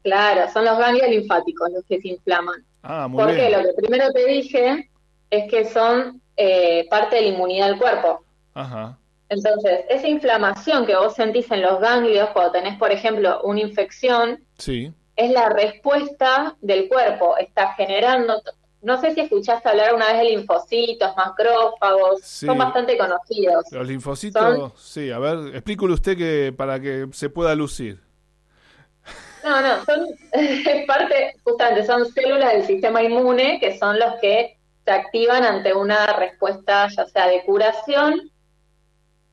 Claro, 0.04 0.52
son 0.52 0.66
los 0.66 0.78
ganglios 0.78 1.10
linfáticos 1.10 1.72
los 1.72 1.84
que 1.86 2.02
se 2.02 2.10
inflaman. 2.10 2.64
Ah, 2.84 3.08
muy 3.08 3.24
Porque 3.24 3.50
lo 3.50 3.64
que 3.64 3.74
primero 3.78 4.12
te 4.12 4.26
dije 4.26 4.90
es 5.30 5.52
que 5.52 5.66
son 5.66 6.22
eh, 6.38 6.88
parte 6.90 7.18
de 7.18 7.22
la 7.24 7.28
inmunidad 7.30 7.68
del 7.68 7.78
cuerpo. 7.78 8.24
Ajá. 8.54 8.98
Entonces, 9.30 9.86
esa 9.90 10.08
inflamación 10.08 10.86
que 10.86 10.96
vos 10.96 11.16
sentís 11.16 11.50
en 11.52 11.62
los 11.62 11.80
ganglios 11.80 12.30
cuando 12.30 12.52
tenés, 12.52 12.78
por 12.78 12.92
ejemplo, 12.92 13.42
una 13.44 13.62
infección, 13.62 14.44
sí 14.58 14.94
es 15.16 15.32
la 15.32 15.50
respuesta 15.50 16.56
del 16.62 16.88
cuerpo, 16.88 17.38
está 17.38 17.74
generando, 17.74 18.42
no 18.86 19.02
sé 19.02 19.16
si 19.16 19.22
escuchaste 19.22 19.68
hablar 19.68 19.96
una 19.96 20.14
vez 20.14 20.18
de 20.20 20.24
linfocitos, 20.26 21.18
macrófagos, 21.18 22.22
son 22.22 22.56
bastante 22.56 22.96
conocidos. 22.96 23.66
Los 23.72 23.88
linfocitos, 23.88 24.74
sí, 24.80 25.10
a 25.10 25.18
ver, 25.18 25.56
explícule 25.56 25.96
usted 25.96 26.16
que 26.16 26.54
para 26.56 26.80
que 26.80 27.08
se 27.12 27.32
pueda 27.32 27.56
lucir. 27.56 28.00
No, 29.44 29.60
no, 29.60 29.84
son 29.86 30.08
parte, 30.88 31.36
justamente, 31.44 31.86
son 31.88 32.06
células 32.06 32.54
del 32.54 32.66
sistema 32.68 33.02
inmune 33.02 33.60
que 33.60 33.76
son 33.80 33.98
los 33.98 34.20
que 34.22 34.60
se 34.86 34.92
activan 34.92 35.44
ante 35.44 35.74
una 35.74 36.06
respuesta 36.14 36.88
ya 36.88 37.06
sea 37.08 37.28
de 37.28 37.44
curación 37.44 38.30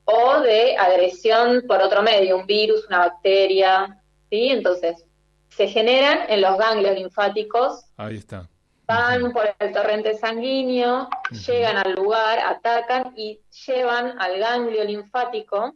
o 0.06 0.40
de 0.40 0.78
agresión 0.78 1.64
por 1.68 1.82
otro 1.82 2.02
medio, 2.02 2.38
un 2.38 2.46
virus, 2.46 2.86
una 2.86 3.00
bacteria, 3.00 4.00
¿sí? 4.30 4.48
Entonces, 4.48 5.04
se 5.50 5.68
generan 5.68 6.20
en 6.30 6.40
los 6.40 6.56
ganglios 6.56 6.94
linfáticos. 6.94 7.84
Ahí 7.98 8.16
está. 8.16 8.48
Van 8.86 9.32
por 9.32 9.54
el 9.58 9.72
torrente 9.72 10.14
sanguíneo, 10.14 11.08
llegan 11.46 11.76
al 11.76 11.94
lugar, 11.94 12.40
atacan 12.40 13.14
y 13.16 13.40
llevan 13.66 14.20
al 14.20 14.38
ganglio 14.38 14.84
linfático 14.84 15.74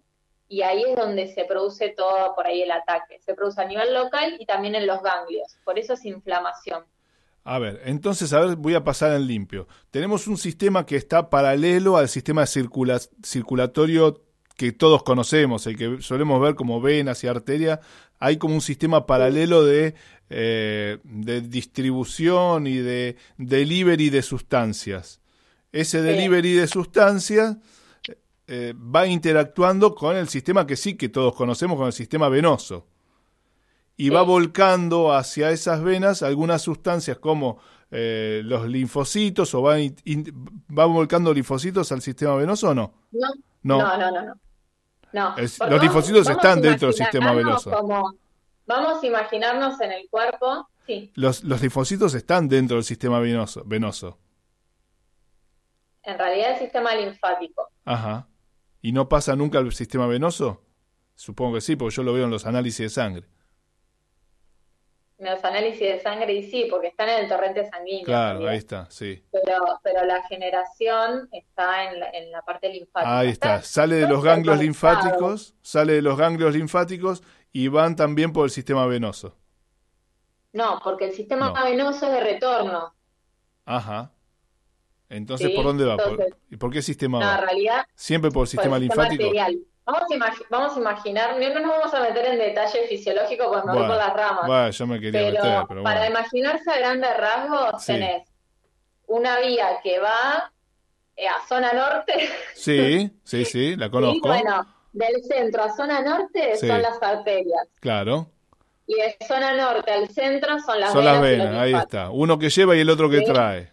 y 0.49 0.63
ahí 0.63 0.83
es 0.87 0.97
donde 0.97 1.33
se 1.33 1.45
produce 1.45 1.91
todo 1.91 2.35
por 2.35 2.47
ahí 2.47 2.63
el 2.63 2.71
ataque. 2.71 3.19
Se 3.21 3.35
produce 3.35 3.61
a 3.61 3.65
nivel 3.65 3.95
local 3.95 4.37
y 4.39 4.47
también 4.47 4.75
en 4.75 4.87
los 4.87 5.03
ganglios. 5.03 5.57
Por 5.65 5.79
eso 5.79 5.95
es 5.95 6.05
inflamación. 6.05 6.85
A 7.45 7.59
ver, 7.61 7.81
entonces, 7.85 8.33
a 8.33 8.41
ver, 8.41 8.57
voy 8.57 8.75
a 8.75 8.83
pasar 8.83 9.13
en 9.13 9.27
limpio. 9.27 9.69
Tenemos 9.91 10.27
un 10.27 10.37
sistema 10.37 10.85
que 10.85 10.97
está 10.97 11.31
paralelo 11.31 11.97
al 11.97 12.09
sistema 12.09 12.45
circulatorio 12.45 14.21
que 14.57 14.73
todos 14.73 15.03
conocemos, 15.03 15.67
el 15.67 15.77
que 15.77 16.01
solemos 16.01 16.41
ver 16.41 16.55
como 16.55 16.81
venas 16.81 17.23
y 17.23 17.29
arteria, 17.29 17.81
hay 18.19 18.39
como 18.39 18.55
un 18.55 18.63
sistema 18.63 19.07
paralelo 19.07 19.65
de, 19.65 19.95
eh, 20.29 20.99
de 21.05 21.41
distribución 21.41 22.67
y 22.67 22.79
de 22.79 23.17
delivery 23.39 24.11
de 24.11 24.23
sustancias. 24.23 25.21
Ese 25.73 26.03
delivery 26.03 26.55
de 26.55 26.67
sustancias 26.67 27.57
eh, 28.49 28.75
va 28.77 29.07
interactuando 29.07 29.95
con 29.95 30.17
el 30.17 30.29
sistema 30.29 30.67
que 30.67 30.77
sí 30.77 30.97
que 30.97 31.09
todos 31.09 31.35
conocemos, 31.35 31.77
con 31.77 31.87
el 31.87 31.93
sistema 31.93 32.29
venoso. 32.29 32.87
Y 33.97 34.11
va 34.11 34.23
volcando 34.23 35.13
hacia 35.13 35.51
esas 35.51 35.83
venas 35.83 36.23
algunas 36.23 36.63
sustancias 36.63 37.19
como 37.19 37.59
eh, 37.91 38.43
los 38.45 38.69
linfocitos 38.69 39.55
o 39.55 39.63
va, 39.63 39.77
va 39.77 40.87
volcando 40.87 41.33
linfocitos 41.33 41.93
al 41.93 42.03
sistema 42.03 42.35
venoso 42.35 42.71
o 42.71 42.75
no? 42.75 42.93
No, 43.11 43.29
no, 43.63 43.97
no, 43.97 44.11
no. 44.11 44.35
no. 45.13 45.35
los 45.37 45.83
linfocitos 45.83 46.29
están 46.29 46.61
dentro 46.61 46.89
del 46.89 46.97
sistema 46.97 47.33
venoso. 47.33 47.71
Vamos 48.67 49.03
a 49.03 49.07
imaginarnos 49.07 49.81
en 49.81 49.93
el 49.93 50.09
cuerpo. 50.11 50.69
Sí. 50.87 51.11
Los, 51.15 51.43
los 51.45 51.61
linfocitos 51.63 52.15
están 52.15 52.49
dentro 52.49 52.77
del 52.77 52.85
sistema 52.85 53.19
venoso, 53.19 53.63
venoso. 53.65 54.19
En 56.03 56.19
realidad 56.19 56.53
el 56.53 56.59
sistema 56.59 56.95
linfático. 56.95 57.69
Ajá. 57.85 58.29
¿Y 58.81 58.93
no 58.93 59.09
pasa 59.09 59.35
nunca 59.35 59.59
al 59.59 59.73
sistema 59.73 60.07
venoso? 60.07 60.63
Supongo 61.17 61.55
que 61.55 61.61
sí, 61.61 61.75
porque 61.75 61.97
yo 61.97 62.03
lo 62.05 62.13
veo 62.13 62.25
en 62.25 62.31
los 62.31 62.47
análisis 62.47 62.79
de 62.79 62.89
sangre. 62.91 63.27
los 65.19 65.43
análisis 65.45 65.81
de 65.81 65.99
sangre 66.01 66.31
y 66.35 66.51
sí, 66.51 66.67
porque 66.71 66.89
están 66.89 67.09
en 67.09 67.25
el 67.25 67.29
torrente 67.29 67.69
sanguíneo. 67.71 68.05
Claro, 68.05 68.47
ahí 68.47 68.59
está, 68.59 68.87
sí. 68.91 69.25
Pero, 69.33 69.81
pero 69.83 70.05
la 70.05 70.23
generación 70.29 71.29
está 71.33 71.91
en 71.91 72.01
la, 72.01 72.11
en 72.11 72.31
la 72.31 72.43
parte 72.43 72.69
linfática. 72.69 73.19
Ahí 73.19 73.31
está, 73.31 73.63
sale 73.63 73.97
de 73.97 74.07
los 74.07 74.23
ganglios 74.23 74.59
linfáticos, 74.59 75.55
sale 75.63 75.95
de 75.95 76.03
los 76.03 76.19
ganglios 76.19 76.55
linfáticos 76.55 77.23
y 77.57 77.69
van 77.69 77.97
también 77.97 78.35
por 78.35 78.45
el 78.45 78.51
sistema 78.51 78.85
venoso. 78.85 79.35
No, 80.53 80.79
porque 80.85 81.07
el 81.07 81.13
sistema 81.13 81.55
venoso 81.65 82.05
es 82.05 82.13
de 82.13 82.21
retorno. 82.21 82.95
Ajá. 83.65 84.13
Entonces, 85.09 85.53
¿por 85.53 85.65
dónde 85.65 85.87
va? 85.87 85.97
¿Y 86.51 86.59
por 86.59 86.71
qué 86.71 86.83
sistema 86.83 87.19
no, 87.19 87.25
va? 87.25 87.37
En 87.37 87.41
realidad, 87.47 87.87
¿Siempre 87.95 88.31
por 88.31 88.43
el 88.43 88.49
sistema 88.49 88.79
linfático? 88.79 89.33
Vamos 89.87 90.03
a, 90.03 90.35
vamos 90.51 90.77
a 90.77 90.81
imaginar, 90.81 91.39
no, 91.39 91.61
nos 91.61 91.79
vamos 91.79 91.95
a 91.95 92.01
meter 92.01 92.27
en 92.27 92.39
detalle 92.39 92.89
fisiológico 92.89 93.47
porque 93.49 93.67
me 93.69 93.73
voy 93.73 93.87
por 93.87 93.97
las 93.97 94.13
ramas. 94.13 94.47
Bueno, 94.47 94.71
yo 94.71 94.87
me 94.87 95.01
quería 95.01 95.21
pero 95.21 95.43
meter, 95.43 95.65
pero 95.67 95.83
Para 95.83 96.07
imaginarse 96.09 96.71
a 96.71 96.77
grandes 96.77 97.17
rasgos, 97.17 97.87
tenés 97.87 98.29
una 99.07 99.41
vía 99.41 99.81
que 99.83 99.99
va 99.99 100.53
eh, 101.17 101.27
a 101.27 101.41
zona 101.49 101.73
norte. 101.73 102.29
Sí, 102.55 103.11
sí, 103.25 103.47
sí, 103.47 103.77
la 103.77 103.91
conozco. 103.91 104.19
Y 104.27 104.29
bueno, 104.29 104.76
del 104.97 105.23
centro 105.25 105.63
a 105.63 105.77
zona 105.77 106.01
norte 106.01 106.57
son 106.57 106.81
las 106.81 107.01
arterias. 107.03 107.69
Claro. 107.81 108.31
Y 108.87 108.95
de 108.95 109.17
zona 109.27 109.55
norte 109.55 109.91
al 109.93 110.09
centro 110.09 110.59
son 110.61 110.81
las 110.81 110.93
son 110.93 111.05
venas. 111.05 111.17
Son 111.17 111.23
las 111.23 111.23
venas, 111.23 111.55
ahí 111.55 111.75
está. 111.75 112.11
Uno 112.11 112.39
que 112.39 112.49
lleva 112.49 112.75
y 112.75 112.81
el 112.81 112.89
otro 112.89 113.11
que 113.11 113.21
trae. 113.21 113.71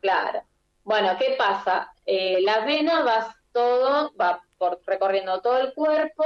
Claro. 0.00 0.42
Bueno, 0.82 1.16
¿qué 1.18 1.36
pasa? 1.38 1.92
Eh, 2.04 2.40
la 2.42 2.64
vena 2.64 3.04
va 3.04 3.36
todo, 3.52 4.12
va 4.20 4.42
por, 4.58 4.80
recorriendo 4.84 5.40
todo 5.40 5.58
el 5.58 5.72
cuerpo 5.74 6.24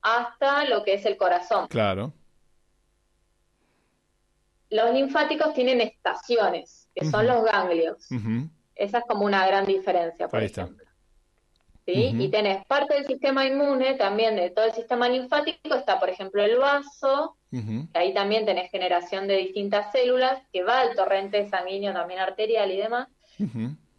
hasta 0.00 0.64
lo 0.64 0.82
que 0.82 0.94
es 0.94 1.04
el 1.04 1.18
corazón. 1.18 1.68
Claro. 1.68 2.14
Los 4.70 4.94
linfáticos 4.94 5.52
tienen 5.52 5.82
estaciones, 5.82 6.88
que 6.94 7.04
son 7.04 7.26
los 7.26 7.44
ganglios. 7.44 8.08
Esa 8.74 8.98
es 8.98 9.04
como 9.06 9.26
una 9.26 9.46
gran 9.46 9.66
diferencia, 9.66 10.28
por 10.28 10.42
ejemplo. 10.42 10.87
¿Sí? 11.88 12.14
Y 12.18 12.28
tenés 12.28 12.66
parte 12.66 12.96
del 12.96 13.06
sistema 13.06 13.46
inmune, 13.46 13.94
también 13.94 14.36
de 14.36 14.50
todo 14.50 14.66
el 14.66 14.72
sistema 14.72 15.08
linfático, 15.08 15.74
está 15.74 15.98
por 15.98 16.10
ejemplo 16.10 16.42
el 16.42 16.58
vaso, 16.58 17.36
que 17.50 17.98
ahí 17.98 18.12
también 18.12 18.44
tenés 18.44 18.70
generación 18.70 19.26
de 19.26 19.38
distintas 19.38 19.90
células, 19.90 20.38
que 20.52 20.62
va 20.62 20.80
al 20.80 20.94
torrente 20.94 21.48
sanguíneo 21.48 21.94
también 21.94 22.20
arterial 22.20 22.70
y 22.70 22.76
demás. 22.76 23.08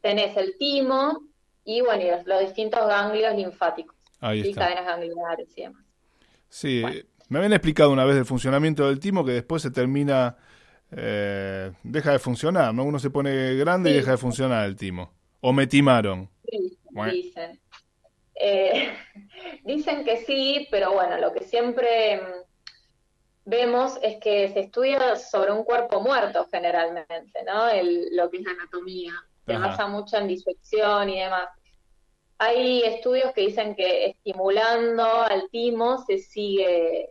Tenés 0.01 0.37
el 0.37 0.55
timo, 0.59 1.23
y 1.65 1.81
bueno, 1.81 2.03
los, 2.27 2.39
distintos 2.41 2.87
ganglios 2.87 3.35
linfáticos. 3.35 3.95
Ahí 4.19 4.41
y 4.41 4.53
cadenas 4.53 4.85
ganglionares 4.85 5.47
y 5.57 5.61
demás. 5.63 5.83
Sí, 6.47 6.83
me 7.27 7.39
habían 7.39 7.53
explicado 7.53 7.91
una 7.91 8.05
vez 8.05 8.17
el 8.17 8.25
funcionamiento 8.25 8.87
del 8.87 8.99
timo 8.99 9.25
que 9.25 9.31
después 9.31 9.63
se 9.63 9.71
termina, 9.71 10.37
eh, 10.91 11.71
deja 11.81 12.11
de 12.11 12.19
funcionar, 12.19 12.71
¿no? 12.71 12.83
Uno 12.83 12.99
se 12.99 13.09
pone 13.09 13.55
grande 13.55 13.89
y 13.89 13.93
deja 13.93 14.11
de 14.11 14.17
funcionar 14.17 14.67
el 14.67 14.75
timo. 14.75 15.11
O 15.41 15.53
me 15.53 15.65
timaron. 15.65 16.29
dicen. 17.11 17.59
Eh, 18.39 18.95
dicen 19.63 20.05
que 20.05 20.23
sí, 20.23 20.67
pero 20.71 20.93
bueno, 20.93 21.17
lo 21.17 21.33
que 21.33 21.43
siempre 21.43 22.17
mm, 22.17 22.49
vemos 23.45 23.99
es 24.01 24.17
que 24.19 24.47
se 24.49 24.61
estudia 24.61 25.17
sobre 25.17 25.51
un 25.51 25.63
cuerpo 25.63 26.01
muerto 26.01 26.47
generalmente, 26.49 27.43
¿no? 27.45 27.67
El, 27.67 28.15
lo 28.15 28.29
que 28.29 28.37
es 28.37 28.43
la 28.43 28.51
anatomía. 28.51 29.13
Se 29.45 29.57
basa 29.57 29.87
mucho 29.87 30.15
en 30.17 30.27
disección 30.27 31.09
y 31.09 31.19
demás. 31.19 31.49
Hay 32.37 32.83
estudios 32.83 33.33
que 33.33 33.41
dicen 33.41 33.75
que 33.75 34.05
estimulando 34.05 35.03
al 35.03 35.49
timo 35.49 36.05
se 36.05 36.19
sigue, 36.19 37.09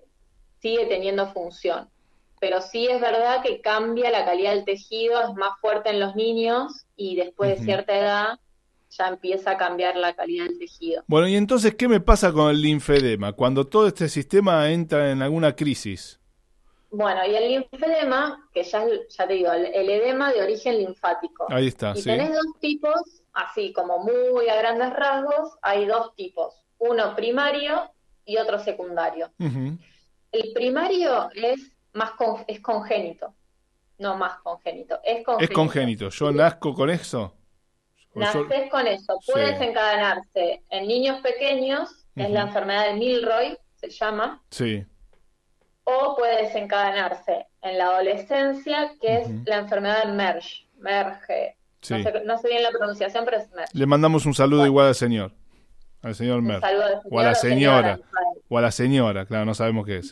sigue 0.61 0.87
teniendo 0.87 1.33
función. 1.33 1.91
Pero 2.41 2.61
sí 2.61 2.87
es 2.87 3.01
verdad 3.01 3.43
que 3.43 3.61
cambia 3.61 4.11
la 4.11 4.25
calidad 4.25 4.55
del 4.55 4.65
tejido, 4.65 5.21
es 5.21 5.35
más 5.35 5.59
fuerte 5.61 5.91
en 5.91 5.99
los 5.99 6.15
niños 6.15 6.87
y 6.95 7.17
después 7.17 7.59
de 7.59 7.65
cierta 7.65 7.99
edad 7.99 8.39
ya 8.91 9.09
empieza 9.09 9.53
a 9.53 9.57
cambiar 9.57 9.97
la 9.97 10.15
calidad 10.15 10.47
del 10.47 10.59
tejido. 10.59 11.05
Bueno, 11.07 11.29
y 11.29 11.37
entonces, 11.37 11.75
¿qué 11.75 11.89
me 11.89 12.01
pasa 12.01 12.33
con 12.33 12.51
el 12.51 12.61
linfedema? 12.63 13.33
Cuando 13.33 13.67
todo 13.67 13.87
este 13.87 14.09
sistema 14.09 14.71
entra 14.71 15.11
en 15.11 15.23
alguna 15.23 15.55
crisis. 15.55 16.21
Bueno, 16.91 17.21
y 17.27 17.35
el 17.35 17.49
linfedema, 17.49 18.49
que 18.53 18.63
ya, 18.63 18.85
ya 19.11 19.27
te 19.27 19.35
digo, 19.35 19.53
el, 19.53 19.91
edema 19.91 20.33
de 20.33 20.43
origen 20.43 20.79
linfático. 20.79 21.47
Ahí 21.51 21.69
está, 21.69 21.93
y 21.95 22.03
tenés 22.03 22.33
dos 22.33 22.59
tipos 22.61 23.19
así 23.35 23.73
como 23.73 23.99
muy 23.99 24.49
a 24.49 24.57
grandes 24.57 24.93
rasgos, 24.95 25.57
hay 25.63 25.87
dos 25.87 26.15
tipos, 26.17 26.55
uno 26.79 27.15
primario 27.15 27.91
y 28.25 28.37
otro 28.39 28.59
secundario. 28.59 29.31
El 29.39 30.53
primario 30.55 31.31
es 31.35 31.73
más 31.93 32.13
es 32.47 32.61
congénito, 32.61 33.35
no 33.99 34.17
más 34.17 34.39
congénito, 34.39 34.99
es 35.05 35.25
congénito. 35.25 35.53
Es 35.53 35.55
congénito, 35.55 36.09
yo 36.09 36.33
nazco 36.33 36.75
con 36.75 36.91
eso. 36.91 37.38
Naces 38.19 38.71
con 38.71 38.87
eso, 38.87 39.19
puede 39.27 39.53
desencadenarse 39.53 40.63
en 40.71 40.89
niños 40.89 41.21
pequeños, 41.21 42.07
que 42.15 42.25
es 42.25 42.31
la 42.31 42.43
enfermedad 42.43 42.89
de 42.89 42.95
Milroy, 42.95 43.59
se 43.77 43.91
llama. 43.91 44.43
Sí. 44.51 44.85
O 45.85 46.17
puede 46.17 46.43
desencadenarse 46.43 47.47
en 47.63 47.79
la 47.79 47.87
adolescencia, 47.87 48.93
que 49.01 49.23
es 49.23 49.29
la 49.47 49.59
enfermedad 49.59 50.05
de 50.05 50.13
Merge, 50.13 50.67
Merge, 50.79 51.57
no, 52.25 52.39
sé, 52.39 52.49
bien 52.49 52.63
la 52.63 52.71
pronunciación, 52.71 53.25
pero 53.25 53.39
es 53.39 53.49
Le 53.73 53.87
mandamos 53.87 54.27
un 54.27 54.35
saludo 54.35 54.67
igual 54.67 54.89
al 54.89 54.95
señor. 54.95 55.33
Al 56.03 56.15
señor 56.15 56.43
Mer. 56.43 56.61
O 57.11 57.19
a 57.19 57.23
la 57.23 57.35
señora. 57.35 58.01
O 58.49 58.59
a 58.59 58.63
la 58.63 58.71
señora, 58.71 59.27
claro, 59.27 59.45
no 59.45 59.55
sabemos 59.55 59.87
qué 59.87 59.99
es. 59.99 60.09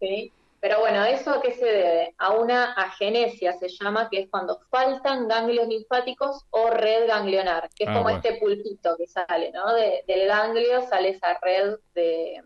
Sí. 0.00 0.32
Pero 0.62 0.78
bueno, 0.78 1.04
¿eso 1.04 1.32
a 1.32 1.42
qué 1.42 1.54
se 1.54 1.64
debe? 1.64 2.14
A 2.18 2.34
una 2.34 2.74
agenesia 2.74 3.52
se 3.54 3.68
llama, 3.68 4.08
que 4.08 4.20
es 4.20 4.30
cuando 4.30 4.60
faltan 4.70 5.26
ganglios 5.26 5.66
linfáticos 5.66 6.46
o 6.50 6.70
red 6.70 7.08
ganglionar, 7.08 7.68
que 7.74 7.82
es 7.82 7.90
ah, 7.90 7.94
como 7.94 8.10
este 8.10 8.34
pulpito 8.34 8.96
que 8.96 9.08
sale, 9.08 9.50
¿no? 9.50 9.74
del 9.74 10.28
ganglio 10.28 10.86
sale 10.88 11.08
esa 11.08 11.36
red 11.42 11.78
de, 11.96 12.42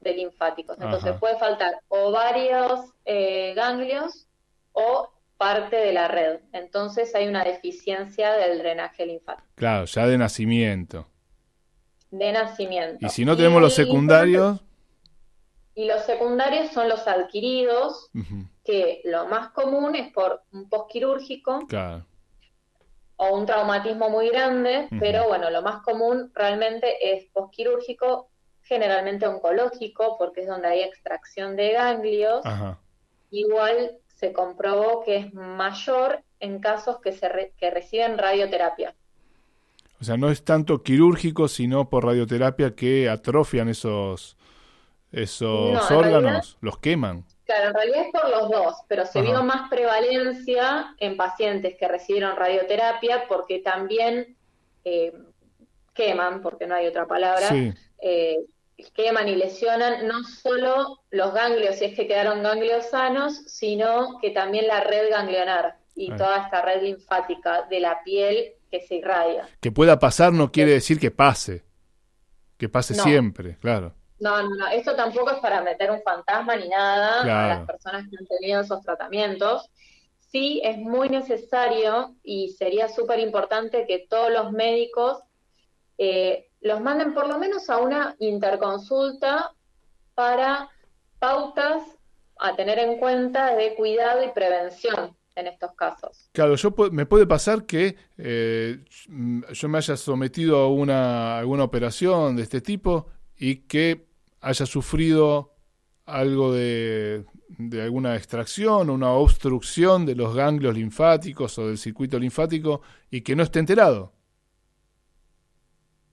de 0.00 0.12
linfáticos. 0.12 0.76
Entonces 0.78 1.16
puede 1.18 1.38
faltar 1.38 1.80
o 1.88 2.12
varios 2.12 2.92
eh, 3.06 3.54
ganglios 3.54 4.28
o 4.72 5.10
parte 5.38 5.76
de 5.76 5.94
la 5.94 6.08
red. 6.08 6.40
Entonces 6.52 7.14
hay 7.14 7.28
una 7.28 7.44
deficiencia 7.44 8.32
del 8.34 8.58
drenaje 8.58 9.06
linfático. 9.06 9.48
Claro, 9.54 9.86
ya 9.86 10.06
de 10.06 10.18
nacimiento. 10.18 11.08
De 12.10 12.30
nacimiento. 12.30 12.98
Y 13.00 13.08
si 13.08 13.24
no 13.24 13.38
tenemos 13.38 13.62
los 13.62 13.74
secundarios. 13.74 14.60
Y 15.76 15.84
los 15.84 16.04
secundarios 16.04 16.72
son 16.72 16.88
los 16.88 17.06
adquiridos, 17.06 18.10
que 18.64 19.02
lo 19.04 19.26
más 19.26 19.50
común 19.50 19.94
es 19.94 20.10
por 20.10 20.40
un 20.50 20.70
postquirúrgico. 20.70 21.66
Claro. 21.68 22.06
O 23.16 23.36
un 23.36 23.44
traumatismo 23.44 24.08
muy 24.08 24.30
grande, 24.30 24.88
pero 24.98 25.28
bueno, 25.28 25.50
lo 25.50 25.60
más 25.60 25.82
común 25.82 26.32
realmente 26.34 27.14
es 27.14 27.26
postquirúrgico, 27.26 28.30
generalmente 28.62 29.26
oncológico, 29.26 30.16
porque 30.16 30.40
es 30.40 30.46
donde 30.46 30.68
hay 30.68 30.80
extracción 30.80 31.56
de 31.56 31.72
ganglios. 31.72 32.42
Igual 33.30 33.98
se 34.14 34.32
comprobó 34.32 35.04
que 35.04 35.16
es 35.16 35.34
mayor 35.34 36.22
en 36.40 36.58
casos 36.58 37.00
que, 37.00 37.12
se 37.12 37.52
que 37.58 37.70
reciben 37.70 38.16
radioterapia. 38.16 38.94
O 40.00 40.04
sea, 40.04 40.16
no 40.16 40.30
es 40.30 40.42
tanto 40.42 40.82
quirúrgico, 40.82 41.48
sino 41.48 41.90
por 41.90 42.06
radioterapia 42.06 42.74
que 42.74 43.10
atrofian 43.10 43.68
esos, 43.68 44.35
esos 45.12 45.90
órganos, 45.90 46.58
los 46.60 46.78
queman. 46.78 47.24
Claro, 47.44 47.68
en 47.68 47.74
realidad 47.74 48.02
es 48.06 48.12
por 48.12 48.28
los 48.28 48.50
dos, 48.50 48.74
pero 48.88 49.06
se 49.06 49.22
vio 49.22 49.42
más 49.44 49.70
prevalencia 49.70 50.94
en 50.98 51.16
pacientes 51.16 51.76
que 51.78 51.86
recibieron 51.86 52.36
radioterapia 52.36 53.28
porque 53.28 53.60
también 53.60 54.36
eh, 54.84 55.12
queman, 55.94 56.42
porque 56.42 56.66
no 56.66 56.74
hay 56.74 56.86
otra 56.86 57.06
palabra, 57.06 57.48
eh, 58.00 58.36
queman 58.94 59.28
y 59.28 59.36
lesionan 59.36 60.06
no 60.06 60.22
solo 60.24 61.00
los 61.10 61.32
ganglios, 61.32 61.76
si 61.76 61.86
es 61.86 61.94
que 61.94 62.06
quedaron 62.06 62.42
ganglios 62.42 62.90
sanos, 62.90 63.42
sino 63.46 64.18
que 64.20 64.30
también 64.30 64.66
la 64.66 64.80
red 64.80 65.10
ganglionar 65.10 65.78
y 65.94 66.10
toda 66.10 66.44
esta 66.44 66.62
red 66.62 66.82
linfática 66.82 67.62
de 67.70 67.80
la 67.80 68.02
piel 68.04 68.52
que 68.70 68.80
se 68.80 68.96
irradia. 68.96 69.48
Que 69.60 69.72
pueda 69.72 69.98
pasar 69.98 70.32
no 70.32 70.52
quiere 70.52 70.72
decir 70.72 71.00
que 71.00 71.10
pase, 71.10 71.64
que 72.58 72.68
pase 72.68 72.94
siempre, 72.94 73.56
claro. 73.58 73.94
No, 74.18 74.42
no, 74.42 74.54
no, 74.54 74.68
esto 74.68 74.94
tampoco 74.96 75.30
es 75.30 75.38
para 75.38 75.62
meter 75.62 75.90
un 75.90 76.02
fantasma 76.02 76.56
ni 76.56 76.68
nada 76.68 77.22
a 77.22 77.48
las 77.48 77.66
personas 77.66 78.06
que 78.08 78.16
han 78.18 78.26
tenido 78.26 78.62
esos 78.62 78.82
tratamientos. 78.82 79.70
Sí 80.18 80.60
es 80.64 80.78
muy 80.78 81.08
necesario 81.08 82.14
y 82.22 82.50
sería 82.50 82.88
súper 82.88 83.20
importante 83.20 83.86
que 83.86 84.06
todos 84.08 84.30
los 84.30 84.52
médicos 84.52 85.18
eh, 85.98 86.48
los 86.60 86.80
manden 86.80 87.14
por 87.14 87.28
lo 87.28 87.38
menos 87.38 87.70
a 87.70 87.78
una 87.78 88.16
interconsulta 88.18 89.52
para 90.14 90.70
pautas 91.18 91.82
a 92.38 92.56
tener 92.56 92.78
en 92.78 92.98
cuenta 92.98 93.54
de 93.54 93.74
cuidado 93.74 94.22
y 94.24 94.28
prevención 94.30 95.16
en 95.36 95.46
estos 95.46 95.72
casos. 95.74 96.30
Claro, 96.32 96.56
yo 96.56 96.74
me 96.90 97.06
puede 97.06 97.26
pasar 97.26 97.66
que 97.66 97.96
eh, 98.16 98.84
yo 99.52 99.68
me 99.68 99.78
haya 99.78 99.96
sometido 99.96 100.58
a 100.58 100.68
una 100.68 101.38
alguna 101.38 101.64
operación 101.64 102.36
de 102.36 102.42
este 102.42 102.60
tipo 102.60 103.06
y 103.38 103.56
que 103.62 104.06
haya 104.40 104.66
sufrido 104.66 105.52
algo 106.04 106.52
de, 106.52 107.24
de 107.48 107.82
alguna 107.82 108.16
extracción 108.16 108.90
o 108.90 108.94
una 108.94 109.10
obstrucción 109.12 110.06
de 110.06 110.14
los 110.14 110.34
ganglios 110.34 110.74
linfáticos 110.74 111.58
o 111.58 111.68
del 111.68 111.78
circuito 111.78 112.18
linfático 112.18 112.82
y 113.10 113.22
que 113.22 113.34
no 113.34 113.42
esté 113.42 113.58
enterado. 113.58 114.12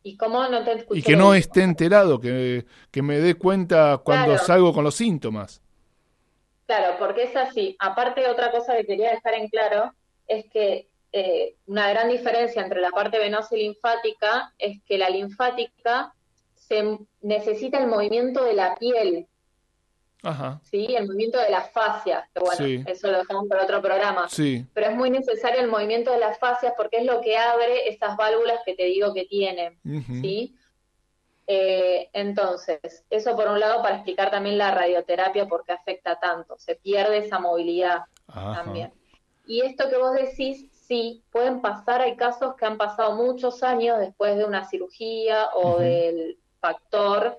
¿Y 0.03 0.17
cómo 0.17 0.45
no 0.49 0.63
te 0.65 0.85
Y 0.91 1.01
que 1.01 1.15
no 1.15 1.33
esté 1.33 1.63
enterado, 1.63 2.19
que, 2.19 2.65
que 2.91 3.01
me 3.01 3.19
dé 3.19 3.35
cuenta 3.35 3.99
cuando 4.03 4.37
salgo 4.37 4.73
con 4.73 4.83
los 4.83 4.95
síntomas. 4.95 5.61
Claro, 6.65 6.95
porque 6.99 7.23
es 7.23 7.35
así. 7.35 7.75
Aparte, 7.79 8.27
otra 8.27 8.51
cosa 8.51 8.75
que 8.75 8.85
quería 8.85 9.11
dejar 9.11 9.35
en 9.35 9.47
claro 9.47 9.93
es 10.27 10.45
que 10.51 10.89
eh, 11.13 11.55
una 11.67 11.89
gran 11.89 12.09
diferencia 12.09 12.61
entre 12.61 12.81
la 12.81 12.89
parte 12.89 13.19
venosa 13.19 13.55
y 13.55 13.63
linfática 13.63 14.53
es 14.57 14.81
que 14.83 14.97
la 14.97 15.09
linfática 15.09 16.13
se 16.73 16.99
necesita 17.21 17.79
el 17.79 17.87
movimiento 17.87 18.43
de 18.43 18.53
la 18.53 18.75
piel 18.75 19.27
Ajá. 20.23 20.61
¿sí? 20.63 20.95
El 20.95 21.05
movimiento 21.05 21.37
de 21.37 21.49
las 21.49 21.69
fascias, 21.71 22.29
que 22.33 22.39
bueno, 22.39 22.83
eso 22.87 23.11
lo 23.11 23.17
dejamos 23.19 23.47
para 23.49 23.63
otro 23.63 23.81
programa. 23.81 24.29
Sí. 24.29 24.65
Pero 24.73 24.87
es 24.87 24.95
muy 24.95 25.09
necesario 25.09 25.59
el 25.59 25.67
movimiento 25.67 26.11
de 26.11 26.19
las 26.19 26.39
fascias 26.39 26.73
porque 26.77 26.97
es 26.97 27.05
lo 27.05 27.19
que 27.19 27.37
abre 27.37 27.89
esas 27.89 28.15
válvulas 28.15 28.61
que 28.65 28.73
te 28.73 28.85
digo 28.85 29.13
que 29.13 29.25
tienen, 29.25 29.77
¿sí? 30.21 30.55
Eh, 31.45 32.09
entonces, 32.13 33.03
eso 33.09 33.35
por 33.35 33.49
un 33.49 33.59
lado 33.59 33.83
para 33.83 33.95
explicar 33.95 34.31
también 34.31 34.57
la 34.57 34.71
radioterapia 34.71 35.45
porque 35.45 35.73
afecta 35.73 36.17
tanto, 36.17 36.57
se 36.57 36.75
pierde 36.75 37.17
esa 37.17 37.39
movilidad 37.39 38.03
también. 38.25 38.93
Y 39.45 39.59
esto 39.59 39.89
que 39.89 39.97
vos 39.97 40.13
decís, 40.13 40.69
sí, 40.71 41.21
pueden 41.33 41.61
pasar, 41.61 41.99
hay 41.99 42.15
casos 42.15 42.55
que 42.55 42.65
han 42.65 42.77
pasado 42.77 43.17
muchos 43.17 43.61
años 43.61 43.99
después 43.99 44.37
de 44.37 44.45
una 44.45 44.63
cirugía 44.69 45.49
o 45.53 45.79
del 45.79 46.37
factor 46.63 47.37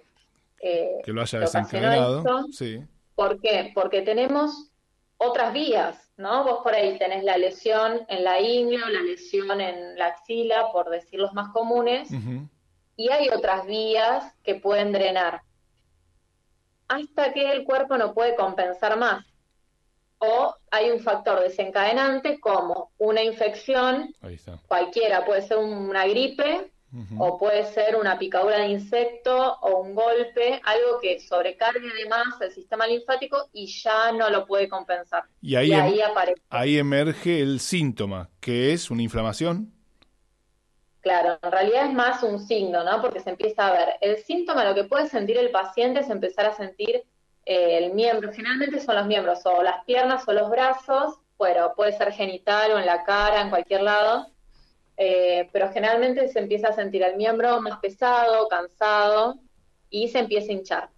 eh, 0.60 1.00
que 1.02 1.12
lo 1.12 1.22
haya 1.22 1.40
desencadenado. 1.40 2.46
sí. 2.52 2.82
¿Por 3.14 3.40
qué? 3.40 3.72
Porque 3.74 4.02
tenemos 4.02 4.70
otras 5.16 5.52
vías, 5.52 6.10
¿no? 6.16 6.44
Vos 6.44 6.60
por 6.62 6.74
ahí 6.74 6.98
tenés 6.98 7.24
la 7.24 7.38
lesión 7.38 8.04
en 8.08 8.24
la 8.24 8.40
ingle 8.40 8.82
o 8.82 8.88
la 8.88 9.00
lesión 9.00 9.60
en 9.60 9.96
la 9.96 10.06
axila, 10.08 10.70
por 10.72 10.90
decir 10.90 11.20
los 11.20 11.32
más 11.32 11.48
comunes, 11.52 12.08
y 12.96 13.08
hay 13.10 13.28
otras 13.28 13.66
vías 13.66 14.34
que 14.42 14.56
pueden 14.56 14.92
drenar. 14.92 15.42
Hasta 16.88 17.32
que 17.32 17.50
el 17.52 17.64
cuerpo 17.64 17.96
no 17.96 18.12
puede 18.12 18.34
compensar 18.34 18.98
más. 18.98 19.24
O 20.18 20.54
hay 20.70 20.90
un 20.90 21.00
factor 21.00 21.40
desencadenante 21.40 22.40
como 22.40 22.90
una 22.98 23.22
infección, 23.22 24.14
cualquiera, 24.66 25.24
puede 25.24 25.42
ser 25.42 25.58
una 25.58 26.06
gripe, 26.06 26.72
o 27.18 27.38
puede 27.38 27.64
ser 27.72 27.96
una 27.96 28.18
picadura 28.18 28.58
de 28.58 28.68
insecto 28.68 29.56
o 29.60 29.80
un 29.80 29.94
golpe, 29.94 30.60
algo 30.64 31.00
que 31.00 31.18
sobrecargue 31.18 31.90
además 31.90 32.40
el 32.40 32.52
sistema 32.52 32.86
linfático 32.86 33.48
y 33.52 33.66
ya 33.66 34.12
no 34.12 34.30
lo 34.30 34.46
puede 34.46 34.68
compensar. 34.68 35.24
Y 35.42 35.56
ahí, 35.56 35.72
em- 35.72 35.94
ahí, 36.50 36.78
emerge 36.78 37.40
el 37.40 37.58
síntoma, 37.58 38.30
que 38.40 38.72
es 38.72 38.90
una 38.90 39.02
inflamación. 39.02 39.72
Claro, 41.00 41.38
en 41.42 41.52
realidad 41.52 41.86
es 41.86 41.92
más 41.92 42.22
un 42.22 42.38
signo, 42.38 42.84
¿no? 42.84 43.02
Porque 43.02 43.20
se 43.20 43.30
empieza 43.30 43.66
a 43.66 43.72
ver. 43.72 43.88
El 44.00 44.16
síntoma, 44.18 44.64
lo 44.64 44.74
que 44.74 44.84
puede 44.84 45.08
sentir 45.08 45.36
el 45.36 45.50
paciente 45.50 46.00
es 46.00 46.08
empezar 46.08 46.46
a 46.46 46.54
sentir 46.54 47.02
eh, 47.44 47.78
el 47.78 47.92
miembro. 47.92 48.32
Generalmente 48.32 48.80
son 48.80 48.96
los 48.96 49.06
miembros, 49.06 49.40
o 49.44 49.62
las 49.62 49.84
piernas 49.84 50.26
o 50.26 50.32
los 50.32 50.48
brazos, 50.48 51.18
bueno, 51.36 51.72
puede 51.74 51.92
ser 51.92 52.12
genital 52.12 52.72
o 52.72 52.78
en 52.78 52.86
la 52.86 53.02
cara, 53.04 53.42
en 53.42 53.50
cualquier 53.50 53.82
lado 53.82 54.33
eh, 54.96 55.48
pero 55.52 55.72
generalmente 55.72 56.28
se 56.28 56.38
empieza 56.38 56.68
a 56.68 56.72
sentir 56.72 57.02
el 57.02 57.16
miembro 57.16 57.60
más 57.60 57.78
pesado, 57.80 58.48
cansado 58.48 59.36
y 59.90 60.08
se 60.08 60.20
empieza 60.20 60.50
a 60.50 60.54
hinchar. 60.54 60.88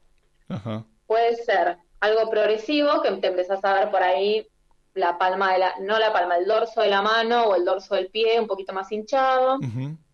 Puede 1.06 1.36
ser 1.36 1.78
algo 2.00 2.30
progresivo, 2.30 3.02
que 3.02 3.10
te 3.12 3.28
empezás 3.28 3.64
a 3.64 3.74
ver 3.74 3.90
por 3.90 4.02
ahí 4.02 4.46
la 4.94 5.18
palma 5.18 5.52
de 5.52 5.58
la, 5.58 5.74
no 5.80 5.98
la 5.98 6.12
palma, 6.12 6.36
el 6.36 6.46
dorso 6.46 6.80
de 6.80 6.88
la 6.88 7.02
mano 7.02 7.44
o 7.44 7.54
el 7.54 7.64
dorso 7.64 7.94
del 7.94 8.08
pie 8.08 8.40
un 8.40 8.46
poquito 8.46 8.72
más 8.72 8.90
hinchado. 8.90 9.58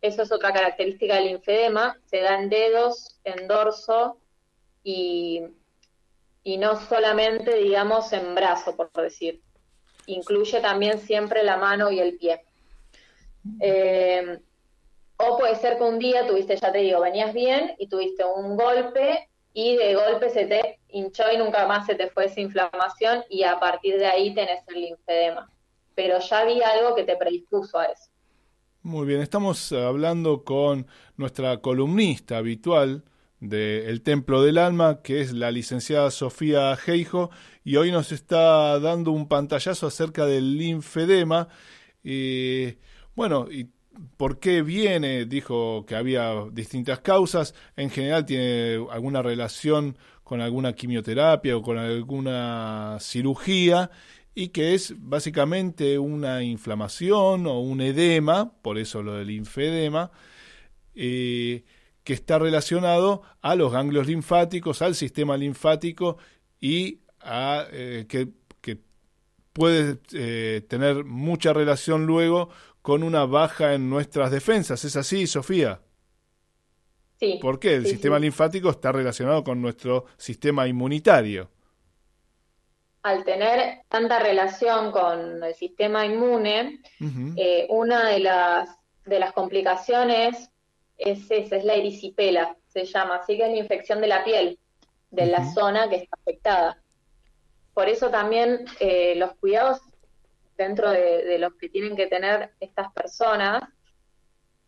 Eso 0.01 0.23
es 0.23 0.33
otra 0.33 0.53
característica 0.53 1.15
del 1.15 1.27
linfedema, 1.27 1.97
se 2.07 2.21
da 2.21 2.41
en 2.41 2.49
dedos, 2.49 3.21
en 3.25 3.47
dorso 3.47 4.19
y, 4.83 5.43
y 6.43 6.57
no 6.57 6.81
solamente, 6.81 7.57
digamos, 7.57 8.13
en 8.13 8.35
brazo, 8.35 8.77
por 8.77 8.91
decir. 8.93 9.41
Incluye 10.07 10.61
también 10.61 10.99
siempre 10.99 11.45
la 11.45 11.57
mano 11.57 11.91
y 11.93 12.01
el 12.01 12.17
pie. 12.19 12.45
Eh, 13.61 14.39
o 15.17 15.39
puede 15.39 15.57
ser 15.57 15.79
que 15.79 15.85
un 15.85 15.99
día 15.99 16.27
tuviste, 16.27 16.57
ya 16.57 16.73
te 16.73 16.79
digo, 16.79 17.01
venías 17.01 17.33
bien 17.33 17.75
y 17.79 17.89
tuviste 17.89 18.25
un 18.25 18.57
golpe 18.57 19.29
y 19.55 19.77
de 19.77 19.95
golpe 19.95 20.31
se 20.31 20.47
te 20.47 20.81
hinchó 20.89 21.25
y 21.33 21.39
nunca 21.39 21.67
más 21.67 21.87
se 21.87 21.95
te 21.95 22.09
fue 22.09 22.27
esa 22.27 22.41
inflamación 22.41 23.23
y 23.29 23.45
a 23.45 23.61
partir 23.61 23.99
de 23.99 24.07
ahí 24.07 24.35
tenés 24.35 24.67
el 24.69 24.81
linfedema. 24.81 25.51
Pero 25.95 26.19
ya 26.19 26.41
había 26.41 26.71
algo 26.71 26.95
que 26.95 27.05
te 27.05 27.17
predispuso 27.17 27.79
a 27.79 27.85
eso. 27.87 28.11
Muy 28.83 29.07
bien, 29.07 29.21
estamos 29.21 29.71
hablando 29.73 30.43
con 30.43 30.87
nuestra 31.17 31.59
columnista 31.59 32.39
habitual 32.39 33.05
de 33.39 33.89
El 33.89 34.03
Templo 34.03 34.43
del 34.43 34.59
Alma, 34.59 35.03
que 35.03 35.21
es 35.21 35.33
la 35.33 35.51
licenciada 35.51 36.11
Sofía 36.11 36.75
Geijo, 36.77 37.31
y 37.65 37.77
hoy 37.77 37.93
nos 37.93 38.11
está 38.11 38.79
dando 38.81 39.13
un 39.13 39.29
pantallazo 39.29 39.87
acerca 39.87 40.27
del 40.27 40.57
linfedema. 40.57 41.49
Eh, 42.03 42.79
bueno, 43.15 43.47
¿y 43.51 43.69
por 44.17 44.39
qué 44.39 44.63
viene? 44.63 45.27
Dijo 45.27 45.85
que 45.87 45.97
había 45.97 46.33
distintas 46.51 47.01
causas. 47.01 47.55
En 47.77 47.91
general 47.91 48.25
tiene 48.25 48.87
alguna 48.91 49.23
relación 49.23 49.97
con 50.25 50.41
alguna 50.41 50.73
quimioterapia 50.73 51.57
o 51.57 51.63
con 51.63 51.79
alguna 51.79 52.97
cirugía 53.01 53.91
y 54.35 54.49
que 54.49 54.75
es 54.75 54.95
básicamente 54.99 55.99
una 55.99 56.43
inflamación 56.43 57.47
o 57.47 57.61
un 57.61 57.81
edema, 57.81 58.53
por 58.63 58.79
eso 58.79 59.03
lo 59.03 59.15
del 59.15 59.29
linfedema, 59.29 60.11
eh, 60.95 61.65
que 62.05 62.15
está 62.15 62.39
relacionado 62.39 63.23
a 63.43 63.55
los 63.55 63.73
ganglios 63.73 64.07
linfáticos, 64.07 64.83
al 64.83 64.95
sistema 64.95 65.37
linfático 65.37 66.17
y 66.61 67.01
a, 67.21 67.67
eh, 67.71 68.07
que, 68.09 68.29
puede 69.53 69.99
eh, 70.15 70.63
tener 70.67 71.05
mucha 71.05 71.53
relación 71.53 72.07
luego 72.07 72.49
con 72.83 73.05
una 73.05 73.25
baja 73.25 73.75
en 73.75 73.89
nuestras 73.89 74.31
defensas. 74.31 74.85
¿Es 74.85 74.97
así, 74.97 75.27
Sofía? 75.27 75.81
Sí. 77.19 77.39
¿Por 77.41 77.61
qué? 77.61 77.77
El 77.77 77.87
sistema 77.87 78.19
linfático 78.19 78.69
está 78.71 78.91
relacionado 78.91 79.45
con 79.45 79.63
nuestro 79.63 80.07
sistema 80.17 80.67
inmunitario. 80.67 81.49
Al 83.05 83.25
tener 83.25 83.83
tanta 83.89 84.19
relación 84.19 84.91
con 84.91 85.43
el 85.43 85.55
sistema 85.55 86.05
inmune, 86.05 86.81
eh, 87.37 87.67
una 87.71 88.09
de 88.11 88.21
las, 88.21 88.69
de 89.07 89.19
las 89.21 89.33
complicaciones 89.33 90.51
es 90.99 91.31
esa, 91.31 91.57
es 91.57 91.65
la 91.65 91.75
erisipela, 91.75 92.57
se 92.69 92.85
llama, 92.85 93.17
así 93.17 93.37
que 93.37 93.45
es 93.45 93.51
la 93.51 93.59
infección 93.59 94.01
de 94.01 94.07
la 94.07 94.25
piel, 94.25 94.59
de 95.11 95.27
la 95.27 95.53
zona 95.53 95.89
que 95.89 95.97
está 95.97 96.17
afectada. 96.21 96.83
Por 97.75 97.89
eso 97.89 98.11
también 98.11 98.67
eh, 98.79 99.15
los 99.17 99.35
cuidados 99.35 99.81
dentro 100.63 100.91
de, 100.91 101.39
los 101.39 101.55
que 101.55 101.69
tienen 101.69 101.97
que 101.97 102.07
tener 102.07 102.53
estas 102.61 102.93
personas 102.93 103.63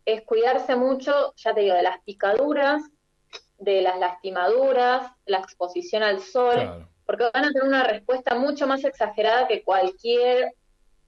es 0.05 0.21
cuidarse 0.23 0.75
mucho, 0.75 1.33
ya 1.35 1.53
te 1.53 1.61
digo, 1.61 1.75
de 1.75 1.81
las 1.81 2.01
picaduras, 2.03 2.83
de 3.57 3.81
las 3.81 3.97
lastimaduras, 3.99 5.11
la 5.25 5.39
exposición 5.39 6.03
al 6.03 6.21
sol, 6.21 6.87
porque 7.05 7.29
van 7.33 7.45
a 7.45 7.47
tener 7.47 7.63
una 7.63 7.83
respuesta 7.83 8.35
mucho 8.35 8.67
más 8.67 8.83
exagerada 8.83 9.47
que 9.47 9.63
cualquier 9.63 10.53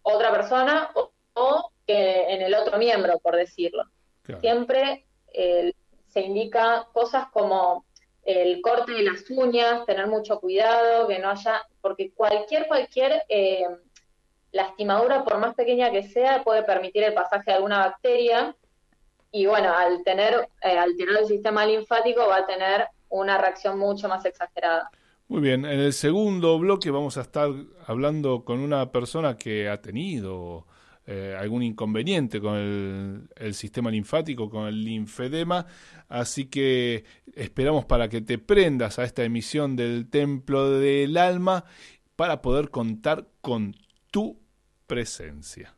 otra 0.01 0.31
persona 0.31 0.89
o, 0.95 1.71
que 1.85 2.33
en 2.33 2.41
el 2.41 2.55
otro 2.55 2.77
miembro, 2.77 3.19
por 3.19 3.35
decirlo. 3.35 3.83
Siempre 4.39 5.05
eh, 5.33 5.73
se 6.07 6.21
indica 6.21 6.87
cosas 6.91 7.27
como 7.31 7.85
el 8.23 8.61
corte 8.61 8.91
de 8.91 9.03
las 9.03 9.29
uñas, 9.29 9.85
tener 9.85 10.07
mucho 10.07 10.39
cuidado, 10.41 11.07
que 11.07 11.17
no 11.19 11.29
haya, 11.29 11.61
porque 11.79 12.11
cualquier, 12.11 12.67
cualquier 12.67 13.23
eh, 13.29 13.65
lastimadura, 14.57 15.23
por 15.23 15.37
más 15.39 15.55
pequeña 15.55 15.91
que 15.91 16.03
sea, 16.03 16.43
puede 16.43 16.63
permitir 16.63 17.03
el 17.03 17.13
pasaje 17.13 17.51
de 17.51 17.53
alguna 17.53 17.79
bacteria 17.79 18.55
y 19.31 19.45
bueno, 19.45 19.73
al 19.73 20.03
tener 20.03 20.49
eh, 20.61 20.77
alterado 20.77 21.19
el 21.19 21.27
sistema 21.27 21.65
linfático 21.65 22.27
va 22.27 22.37
a 22.37 22.45
tener 22.45 22.87
una 23.09 23.37
reacción 23.37 23.77
mucho 23.77 24.09
más 24.09 24.25
exagerada. 24.25 24.89
Muy 25.27 25.41
bien, 25.41 25.65
en 25.65 25.79
el 25.79 25.93
segundo 25.93 26.57
bloque 26.57 26.89
vamos 26.89 27.17
a 27.17 27.21
estar 27.21 27.49
hablando 27.85 28.43
con 28.45 28.59
una 28.59 28.91
persona 28.91 29.37
que 29.37 29.69
ha 29.69 29.81
tenido 29.81 30.65
eh, 31.05 31.35
algún 31.37 31.63
inconveniente 31.63 32.39
con 32.39 32.55
el, 32.55 33.29
el, 33.35 33.53
sistema 33.53 33.91
linfático, 33.91 34.49
con 34.49 34.67
el 34.67 34.83
linfedema, 34.83 35.65
así 36.07 36.49
que 36.49 37.03
esperamos 37.33 37.85
para 37.85 38.09
que 38.09 38.21
te 38.21 38.37
prendas 38.37 38.99
a 38.99 39.03
esta 39.03 39.23
emisión 39.23 39.75
del 39.75 40.09
Templo 40.09 40.71
del 40.71 41.17
Alma 41.17 41.65
para 42.15 42.41
poder 42.41 42.69
contar 42.71 43.27
con 43.41 43.75
tu 44.11 44.46
presencia. 44.87 45.73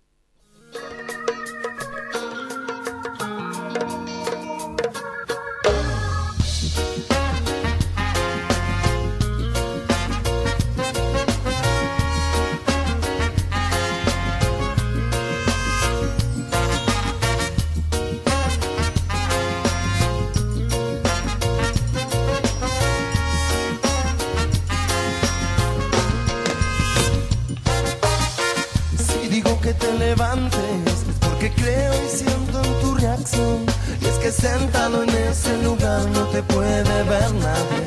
Sentado 34.42 35.04
en 35.04 35.10
ese 35.10 35.58
lugar 35.64 36.06
no 36.12 36.26
te 36.28 36.42
puede 36.44 37.04
ver 37.04 37.34
nadie. 37.34 37.84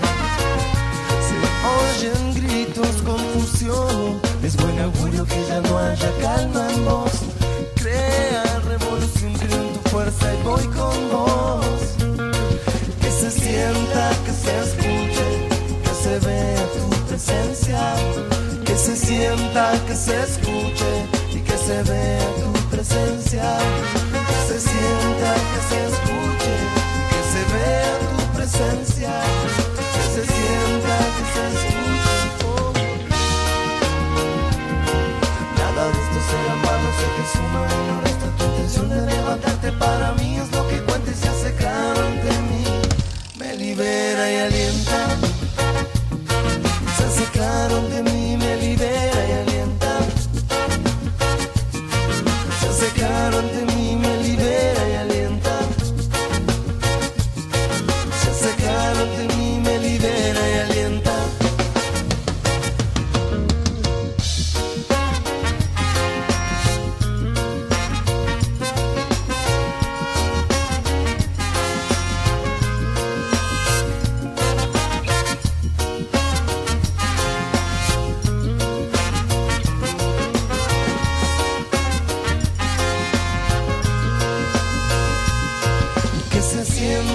Se 1.26 1.36
oyen 1.78 2.34
gritos, 2.34 3.02
confusión, 3.02 4.20
es 4.42 4.56
buen 4.56 4.78
augurio 4.80 5.24
que 5.24 5.44
ya 5.48 5.60
no 5.60 5.78
haya 5.78 6.10
calma 6.20 6.70
en 6.70 6.84
vos. 6.84 7.12
Crea 7.76 8.60
revolución, 8.66 9.32
creo 9.34 9.62
en 9.62 9.72
tu 9.72 9.88
fuerza 9.90 10.34
y 10.34 10.42
voy 10.42 10.66
con 10.66 11.10
vos. 11.10 11.64
Que 13.00 13.10
se 13.10 13.30
sienta, 13.30 14.10
que 14.24 14.32
se 14.32 14.60
escuche, 14.60 15.48
que 15.84 15.94
se 16.02 16.18
vea 16.26 16.66
tu 16.74 17.06
presencia 17.08 17.94
que 18.72 18.78
se 18.78 18.96
sienta, 18.96 19.72
que 19.86 19.94
se 19.94 20.22
escuche 20.22 21.06
y 21.34 21.40
que 21.40 21.56
se 21.58 21.82
vea 21.82 22.26
tu 22.42 22.52
presencia, 22.70 23.58
sienta, 24.62 25.30
que 25.50 25.60
se 25.68 25.78
escuche 25.90 26.54
que 27.10 27.20
se 27.32 27.42
vea 27.54 27.92
tu 28.10 28.22
presencia, 28.36 29.12
que 29.94 30.04
se 30.14 30.22
sienta, 30.34 30.94
que 31.16 31.24
se 31.32 31.42
escuche. 31.56 32.90
Nada 35.58 35.82
de 35.92 35.98
esto 36.04 36.18
será 36.30 36.54
malo, 36.66 36.88
sé 36.98 37.06
que 37.16 37.24
suma 37.32 37.62
no 37.88 37.94
resta 38.04 38.28
tu 38.36 38.44
intención 38.44 38.86
de 38.88 38.98
levantarte 39.14 39.72
para 39.72 40.12
mí 40.12 40.36
es 40.36 40.50
lo 40.52 40.68
que 40.68 40.78
cuenta 40.88 41.10
y 41.10 41.14
se 41.14 41.28
hace 41.28 41.54
claro 41.54 42.00
ante 42.10 42.32
mí, 42.48 42.64
me 43.38 43.56
libera 43.56 44.30
y 44.30 44.36
alienta. 44.46 45.31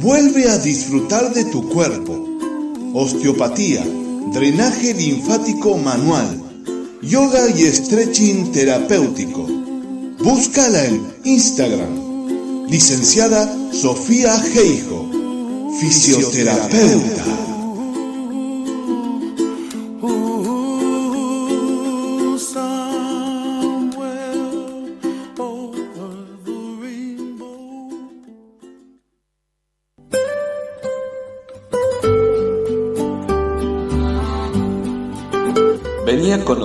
Vuelve 0.00 0.48
a 0.48 0.56
disfrutar 0.56 1.34
de 1.34 1.44
tu 1.44 1.68
cuerpo. 1.68 2.26
Osteopatía, 2.94 3.84
drenaje 4.32 4.94
linfático 4.94 5.76
manual, 5.76 6.40
yoga 7.02 7.50
y 7.50 7.66
stretching 7.66 8.50
terapéutico. 8.50 9.46
Búscala 10.24 10.86
en 10.86 11.02
Instagram. 11.24 12.66
Licenciada 12.68 13.54
Sofía 13.72 14.38
Geijo, 14.38 15.06
fisioterapeuta. 15.78 17.49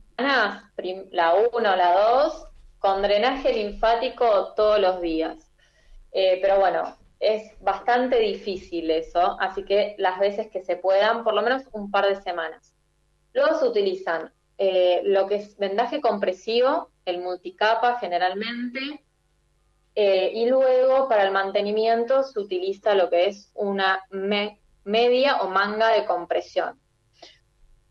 la 1.10 1.34
1 1.34 1.48
o 1.52 1.60
la 1.60 1.92
2, 1.92 2.46
con 2.78 3.02
drenaje 3.02 3.52
linfático 3.52 4.54
todos 4.54 4.78
los 4.78 5.00
días. 5.00 5.50
Eh, 6.12 6.38
pero 6.40 6.60
bueno, 6.60 6.96
es 7.18 7.52
bastante 7.60 8.20
difícil 8.20 8.90
eso, 8.90 9.36
así 9.40 9.64
que 9.64 9.96
las 9.98 10.20
veces 10.20 10.48
que 10.48 10.62
se 10.62 10.76
puedan, 10.76 11.24
por 11.24 11.34
lo 11.34 11.42
menos 11.42 11.64
un 11.72 11.90
par 11.90 12.06
de 12.06 12.22
semanas. 12.22 12.72
Luego 13.32 13.58
se 13.58 13.66
utilizan 13.66 14.32
eh, 14.58 15.02
lo 15.04 15.26
que 15.26 15.36
es 15.36 15.58
vendaje 15.58 16.00
compresivo, 16.00 16.90
el 17.04 17.20
multicapa 17.20 17.98
generalmente, 17.98 19.04
eh, 19.98 20.30
y 20.34 20.44
luego 20.44 21.08
para 21.08 21.24
el 21.24 21.32
mantenimiento 21.32 22.22
se 22.22 22.38
utiliza 22.38 22.94
lo 22.94 23.08
que 23.08 23.28
es 23.28 23.50
una 23.54 24.02
media 24.84 25.38
o 25.38 25.48
manga 25.48 25.88
de 25.88 26.04
compresión. 26.04 26.78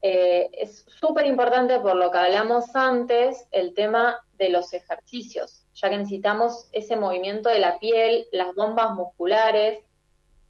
Eh, 0.03 0.51
es 0.53 0.85
súper 0.87 1.25
importante 1.25 1.79
por 1.79 1.95
lo 1.95 2.11
que 2.11 2.19
hablamos 2.19 2.75
antes, 2.75 3.47
el 3.51 3.73
tema 3.73 4.19
de 4.37 4.49
los 4.49 4.71
ejercicios, 4.73 5.65
ya 5.73 5.89
que 5.89 5.97
necesitamos 5.97 6.69
ese 6.73 6.95
movimiento 6.95 7.49
de 7.49 7.57
la 7.57 7.79
piel, 7.79 8.27
las 8.31 8.53
bombas 8.53 8.91
musculares, 8.91 9.83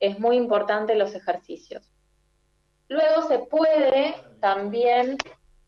es 0.02 0.20
muy 0.20 0.36
importante 0.36 0.94
los 0.96 1.16
ejercicios. 1.16 1.90
Luego 2.90 3.30
se 3.30 3.40
puede 3.40 4.16
también 4.42 5.18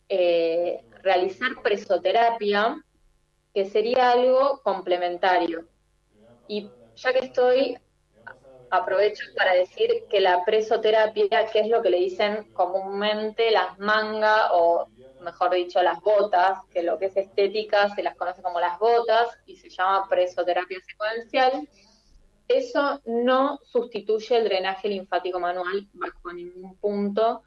eh, 0.10 0.84
realizar 1.02 1.62
presoterapia, 1.64 2.84
que 3.54 3.70
sería 3.70 4.12
algo 4.12 4.60
complementario. 4.64 5.66
Y 6.48 6.72
ya 6.96 7.14
que 7.14 7.20
estoy, 7.20 7.78
aprovecho 8.70 9.24
para 9.36 9.54
decir 9.54 10.06
que 10.10 10.20
la 10.20 10.44
presoterapia, 10.44 11.48
que 11.48 11.60
es 11.60 11.68
lo 11.68 11.82
que 11.82 11.90
le 11.90 11.98
dicen 11.98 12.48
comúnmente 12.54 13.52
las 13.52 13.78
mangas 13.80 14.50
o 14.52 14.88
mejor 15.20 15.54
dicho 15.54 15.82
las 15.82 16.00
botas, 16.02 16.60
que 16.70 16.84
lo 16.84 16.98
que 16.98 17.06
es 17.06 17.18
estética 17.18 17.94
se 17.96 18.04
las 18.04 18.16
conoce 18.16 18.42
como 18.42 18.60
las 18.60 18.78
botas 18.80 19.30
y 19.46 19.56
se 19.56 19.70
llama 19.70 20.08
presoterapia 20.10 20.80
secuencial, 20.86 21.68
eso 22.48 23.02
no 23.06 23.60
sustituye 23.64 24.38
el 24.38 24.46
drenaje 24.46 24.88
linfático 24.88 25.40
manual 25.40 25.88
bajo 25.94 26.34
ningún 26.34 26.78
punto, 26.78 27.44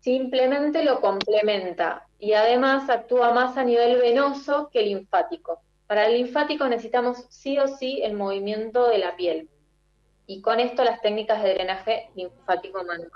simplemente 0.00 0.84
lo 0.84 1.00
complementa 1.00 2.06
y 2.18 2.32
además 2.32 2.90
actúa 2.90 3.32
más 3.32 3.56
a 3.56 3.64
nivel 3.64 3.98
venoso 3.98 4.68
que 4.72 4.82
linfático. 4.82 5.62
Para 5.86 6.06
el 6.06 6.14
linfático 6.14 6.66
necesitamos 6.66 7.26
sí 7.28 7.58
o 7.58 7.68
sí 7.68 8.00
el 8.02 8.14
movimiento 8.14 8.88
de 8.88 8.98
la 8.98 9.16
piel 9.16 9.50
y 10.26 10.40
con 10.40 10.60
esto 10.60 10.84
las 10.84 11.00
técnicas 11.02 11.42
de 11.42 11.54
drenaje 11.54 12.10
linfático 12.14 12.78
manual. 12.84 13.10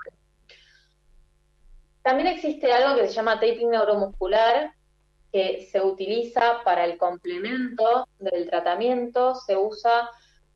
También 2.02 2.28
existe 2.28 2.72
algo 2.72 3.00
que 3.00 3.08
se 3.08 3.14
llama 3.14 3.40
taping 3.40 3.70
neuromuscular, 3.70 4.72
que 5.32 5.68
se 5.70 5.80
utiliza 5.80 6.62
para 6.64 6.84
el 6.84 6.96
complemento 6.96 8.08
del 8.18 8.48
tratamiento, 8.48 9.34
se 9.34 9.56
usa 9.56 10.10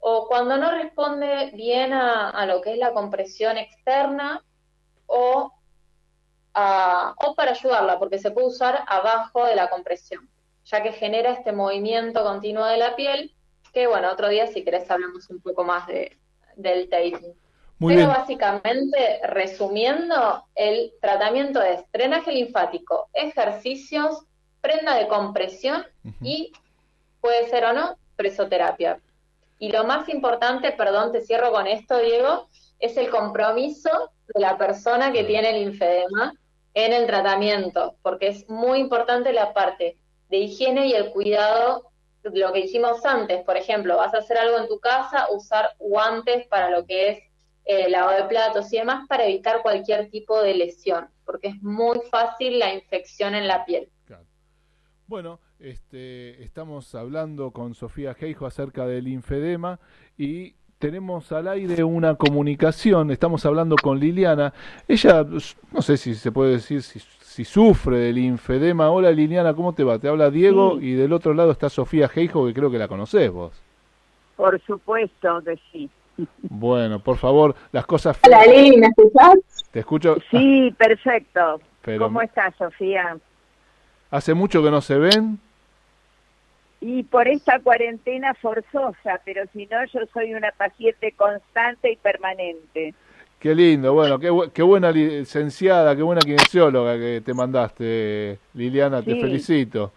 o 0.04 0.26
cuando 0.26 0.56
no 0.56 0.72
responde 0.72 1.52
bien 1.54 1.92
a, 1.92 2.44
lo 2.46 2.60
que 2.60 2.72
es 2.72 2.78
la 2.78 2.92
compresión 2.92 3.56
externa 3.56 4.42
o, 5.06 5.52
para 6.52 7.52
ayudarla, 7.52 8.00
porque 8.00 8.18
se 8.18 8.32
puede 8.32 8.48
usar 8.48 8.84
abajo 8.88 9.44
de 9.44 9.54
la 9.54 9.70
compresión, 9.70 10.28
ya 10.72 10.82
que 10.82 10.92
genera 10.92 11.32
este 11.32 11.52
movimiento 11.52 12.24
continuo 12.24 12.64
de 12.64 12.78
la 12.78 12.96
piel, 12.96 13.34
que 13.72 13.86
bueno, 13.86 14.10
otro 14.10 14.28
día 14.28 14.46
si 14.46 14.64
querés 14.64 14.90
hablamos 14.90 15.28
un 15.30 15.40
poco 15.40 15.64
más 15.64 15.86
de, 15.86 16.16
del 16.56 16.88
taping. 16.88 17.34
Pero 17.84 18.06
básicamente, 18.06 19.20
resumiendo, 19.24 20.44
el 20.54 20.92
tratamiento 21.00 21.60
es 21.60 21.80
drenaje 21.92 22.30
linfático, 22.30 23.08
ejercicios, 23.12 24.24
prenda 24.60 24.94
de 24.94 25.08
compresión 25.08 25.84
y 26.20 26.52
puede 27.20 27.48
ser 27.48 27.64
o 27.64 27.72
no 27.72 27.96
presoterapia. 28.14 29.00
Y 29.58 29.72
lo 29.72 29.82
más 29.82 30.08
importante, 30.08 30.70
perdón, 30.72 31.10
te 31.10 31.22
cierro 31.22 31.50
con 31.50 31.66
esto, 31.66 31.98
Diego, 31.98 32.48
es 32.78 32.96
el 32.96 33.10
compromiso 33.10 34.12
de 34.32 34.40
la 34.40 34.56
persona 34.56 35.10
que 35.10 35.24
tiene 35.24 35.50
el 35.50 35.64
linfedema 35.64 36.34
en 36.74 36.92
el 36.92 37.06
tratamiento, 37.06 37.96
porque 38.02 38.28
es 38.28 38.48
muy 38.48 38.78
importante 38.78 39.32
la 39.32 39.52
parte 39.52 39.96
de 40.32 40.38
higiene 40.38 40.86
y 40.86 40.94
el 40.94 41.10
cuidado, 41.10 41.90
lo 42.22 42.52
que 42.54 42.62
dijimos 42.62 43.04
antes, 43.04 43.44
por 43.44 43.58
ejemplo, 43.58 43.98
vas 43.98 44.14
a 44.14 44.18
hacer 44.18 44.38
algo 44.38 44.58
en 44.58 44.66
tu 44.66 44.80
casa, 44.80 45.26
usar 45.30 45.72
guantes 45.78 46.46
para 46.46 46.70
lo 46.70 46.86
que 46.86 47.10
es 47.10 47.18
eh, 47.66 47.90
lavado 47.90 48.22
de 48.22 48.28
platos 48.30 48.72
y 48.72 48.78
demás 48.78 49.06
para 49.06 49.26
evitar 49.26 49.60
cualquier 49.60 50.08
tipo 50.08 50.42
de 50.42 50.54
lesión, 50.54 51.10
porque 51.26 51.48
es 51.48 51.62
muy 51.62 52.00
fácil 52.10 52.58
la 52.58 52.72
infección 52.72 53.34
en 53.34 53.46
la 53.46 53.66
piel. 53.66 53.90
Bueno, 55.06 55.38
este, 55.58 56.42
estamos 56.42 56.94
hablando 56.94 57.50
con 57.50 57.74
Sofía 57.74 58.14
Geijo 58.14 58.46
acerca 58.46 58.86
del 58.86 59.08
infedema 59.08 59.78
y 60.16 60.54
tenemos 60.82 61.30
al 61.30 61.46
aire 61.46 61.84
una 61.84 62.16
comunicación, 62.16 63.12
estamos 63.12 63.46
hablando 63.46 63.76
con 63.80 64.00
Liliana. 64.00 64.52
Ella, 64.88 65.24
no 65.70 65.80
sé 65.80 65.96
si 65.96 66.16
se 66.16 66.32
puede 66.32 66.54
decir 66.54 66.82
si, 66.82 67.44
sufre 67.44 67.98
del 67.98 68.18
infedema. 68.18 68.90
Hola 68.90 69.12
Liliana, 69.12 69.54
¿cómo 69.54 69.74
te 69.74 69.84
va? 69.84 70.00
Te 70.00 70.08
habla 70.08 70.28
Diego 70.28 70.80
y 70.80 70.94
del 70.94 71.12
otro 71.12 71.34
lado 71.34 71.52
está 71.52 71.68
Sofía 71.68 72.08
Geijo, 72.08 72.48
que 72.48 72.52
creo 72.52 72.68
que 72.68 72.78
la 72.78 72.88
conoces 72.88 73.30
vos. 73.30 73.62
Por 74.34 74.60
supuesto 74.62 75.40
que 75.44 75.56
sí. 75.70 75.88
Bueno, 76.42 76.98
por 76.98 77.16
favor, 77.16 77.54
las 77.70 77.86
cosas... 77.86 78.18
Hola 78.26 78.44
Lili, 78.44 78.76
¿me 78.76 78.88
escuchas? 78.88 79.38
Te 79.70 79.78
escucho. 79.78 80.16
Sí, 80.32 80.74
perfecto. 80.76 81.60
¿Cómo 81.96 82.22
estás, 82.22 82.56
Sofía? 82.56 83.16
¿Hace 84.10 84.34
mucho 84.34 84.64
que 84.64 84.70
no 84.72 84.80
se 84.80 84.98
ven? 84.98 85.38
Y 86.84 87.04
por 87.04 87.28
esta 87.28 87.60
cuarentena 87.60 88.34
forzosa, 88.34 89.20
pero 89.24 89.44
si 89.52 89.66
no, 89.66 89.84
yo 89.84 90.00
soy 90.12 90.34
una 90.34 90.50
paciente 90.50 91.12
constante 91.12 91.92
y 91.92 91.96
permanente. 91.96 92.92
Qué 93.38 93.54
lindo, 93.54 93.94
bueno, 93.94 94.18
qué, 94.18 94.62
buena 94.62 94.90
licenciada, 94.90 95.94
qué 95.94 96.02
buena 96.02 96.20
kinesióloga 96.22 96.98
que 96.98 97.22
te 97.24 97.34
mandaste, 97.34 98.36
Liliana, 98.54 99.00
te 99.00 99.14
felicito. 99.14 99.92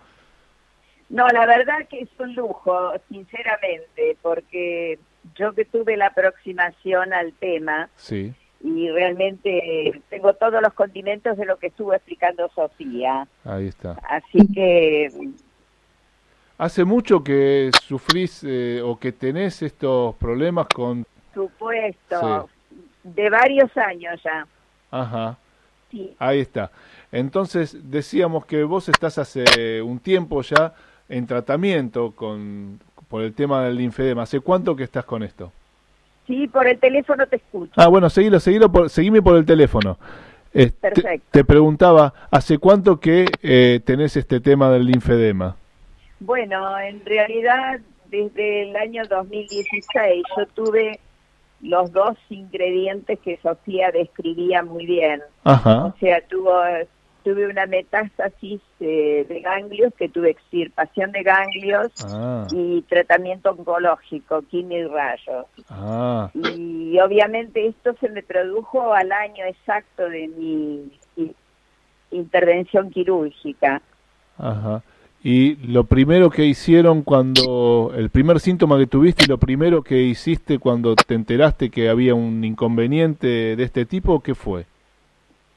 No, 1.09 1.27
la 1.29 1.47
verdad 1.47 1.87
que 1.89 2.01
es 2.01 2.09
un 2.19 2.35
lujo, 2.35 2.93
sinceramente, 3.09 4.15
porque 4.21 4.99
yo 5.35 5.53
que 5.53 5.65
tuve 5.65 5.97
la 5.97 6.07
aproximación 6.07 7.13
al 7.13 7.33
tema, 7.33 7.89
sí. 7.95 8.31
y 8.61 8.91
realmente 8.91 10.03
tengo 10.09 10.35
todos 10.35 10.61
los 10.61 10.73
condimentos 10.73 11.35
de 11.35 11.45
lo 11.45 11.57
que 11.57 11.67
estuvo 11.67 11.95
explicando 11.95 12.47
Sofía. 12.53 13.27
Ahí 13.43 13.69
está. 13.69 13.97
Así 14.07 14.39
que 14.53 15.09
¿Hace 16.57 16.85
mucho 16.85 17.23
que 17.23 17.69
sufrís 17.83 18.43
eh, 18.45 18.81
o 18.83 18.97
que 18.97 19.11
tenés 19.11 19.61
estos 19.61 20.15
problemas 20.15 20.67
con...? 20.73 21.05
Supuesto, 21.33 22.49
de 23.03 23.29
varios 23.29 23.75
años 23.77 24.21
ya. 24.23 24.47
Ajá. 24.91 25.37
Sí. 25.91 26.15
Ahí 26.17 26.39
está. 26.39 26.71
Entonces, 27.11 27.77
decíamos 27.91 28.45
que 28.45 28.63
vos 28.63 28.87
estás 28.87 29.17
hace 29.17 29.81
un 29.81 29.99
tiempo 29.99 30.41
ya 30.41 30.73
en 31.09 31.27
tratamiento 31.27 32.11
con 32.11 32.79
por 33.07 33.21
el 33.21 33.33
tema 33.33 33.63
del 33.63 33.77
linfedema. 33.77 34.23
¿Hace 34.23 34.39
cuánto 34.39 34.75
que 34.75 34.83
estás 34.83 35.05
con 35.05 35.23
esto? 35.23 35.51
Sí, 36.27 36.47
por 36.47 36.67
el 36.67 36.79
teléfono 36.79 37.25
te 37.27 37.37
escucho. 37.37 37.71
Ah, 37.75 37.87
bueno, 37.87 38.09
seguilo, 38.09 38.39
seguilo 38.39 38.71
por, 38.71 38.89
seguime 38.89 39.21
por 39.21 39.37
el 39.37 39.45
teléfono. 39.45 39.97
Perfecto. 40.51 41.27
Te, 41.31 41.43
preguntaba, 41.43 42.13
¿hace 42.31 42.57
cuánto 42.57 42.99
que 42.99 43.25
eh, 43.43 43.81
tenés 43.83 44.15
este 44.17 44.39
tema 44.39 44.71
del 44.71 44.85
linfedema? 44.85 45.55
Bueno, 46.19 46.79
en 46.79 47.03
realidad 47.05 47.79
desde 48.09 48.69
el 48.69 48.75
año 48.75 49.03
2016 49.09 50.23
yo 50.37 50.45
tuve 50.47 50.99
los 51.61 51.91
dos 51.91 52.17
ingredientes 52.29 53.19
que 53.19 53.37
Sofía 53.37 53.91
describía 53.91 54.63
muy 54.63 54.85
bien. 54.85 55.21
Ajá. 55.43 55.85
O 55.85 55.95
sea, 55.99 56.21
tuvo, 56.27 56.53
tuve 57.23 57.47
una 57.47 57.65
metástasis 57.65 58.61
eh, 58.79 59.25
de 59.27 59.41
ganglios, 59.41 59.93
que 59.95 60.09
tuve 60.09 60.29
extirpación 60.29 61.11
de 61.11 61.23
ganglios 61.23 61.91
ah. 62.05 62.45
y 62.51 62.81
tratamiento 62.83 63.51
oncológico, 63.51 64.43
quimio 64.43 64.77
y 64.79 64.87
rayos. 64.87 65.45
Ah. 65.69 66.29
Y 66.33 66.99
obviamente 66.99 67.67
esto 67.67 67.95
se 67.99 68.09
me 68.09 68.21
produjo 68.21 68.93
al 68.93 69.11
año 69.11 69.45
exacto 69.45 70.07
de 70.07 70.27
mi 70.27 70.91
intervención 72.11 72.91
quirúrgica. 72.91 73.81
Ajá. 74.37 74.83
Y 75.27 75.55
lo 75.55 75.85
primero 75.85 76.29
que 76.29 76.45
hicieron 76.45 77.01
cuando, 77.01 77.91
el 77.97 78.11
primer 78.11 78.39
síntoma 78.39 78.77
que 78.77 78.85
tuviste 78.85 79.23
y 79.23 79.27
lo 79.27 79.39
primero 79.39 79.81
que 79.81 80.03
hiciste 80.03 80.59
cuando 80.59 80.95
te 80.95 81.15
enteraste 81.15 81.71
que 81.71 81.89
había 81.89 82.13
un 82.13 82.43
inconveniente 82.43 83.55
de 83.55 83.63
este 83.63 83.87
tipo, 83.87 84.19
¿qué 84.19 84.35
fue? 84.35 84.67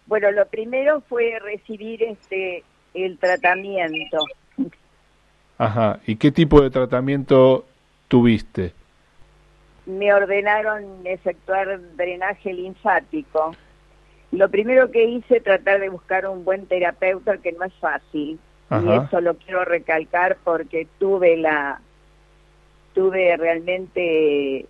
Bueno, 0.07 0.31
lo 0.31 0.47
primero 0.47 1.03
fue 1.03 1.39
recibir 1.39 2.03
este 2.03 2.65
el 2.95 3.19
tratamiento. 3.19 4.25
Ajá, 5.59 6.01
¿y 6.07 6.17
qué 6.17 6.33
tipo 6.33 6.63
de 6.63 6.71
tratamiento 6.71 7.67
tuviste? 8.09 8.73
Me 9.85 10.15
ordenaron 10.15 10.83
efectuar 11.05 11.79
drenaje 11.95 12.55
linfático. 12.55 13.55
Lo 14.33 14.49
primero 14.49 14.91
que 14.91 15.05
hice 15.05 15.43
tratar 15.43 15.79
de 15.79 15.91
buscar 15.91 16.27
un 16.27 16.43
buen 16.47 16.65
terapeuta, 16.65 17.37
que 17.37 17.53
no 17.53 17.67
es 17.67 17.75
fácil 17.75 18.39
y 18.71 18.93
eso 18.93 19.21
lo 19.21 19.35
quiero 19.35 19.65
recalcar 19.65 20.37
porque 20.45 20.87
tuve 20.99 21.37
la 21.37 21.81
tuve 22.95 23.37
realmente 23.37 24.67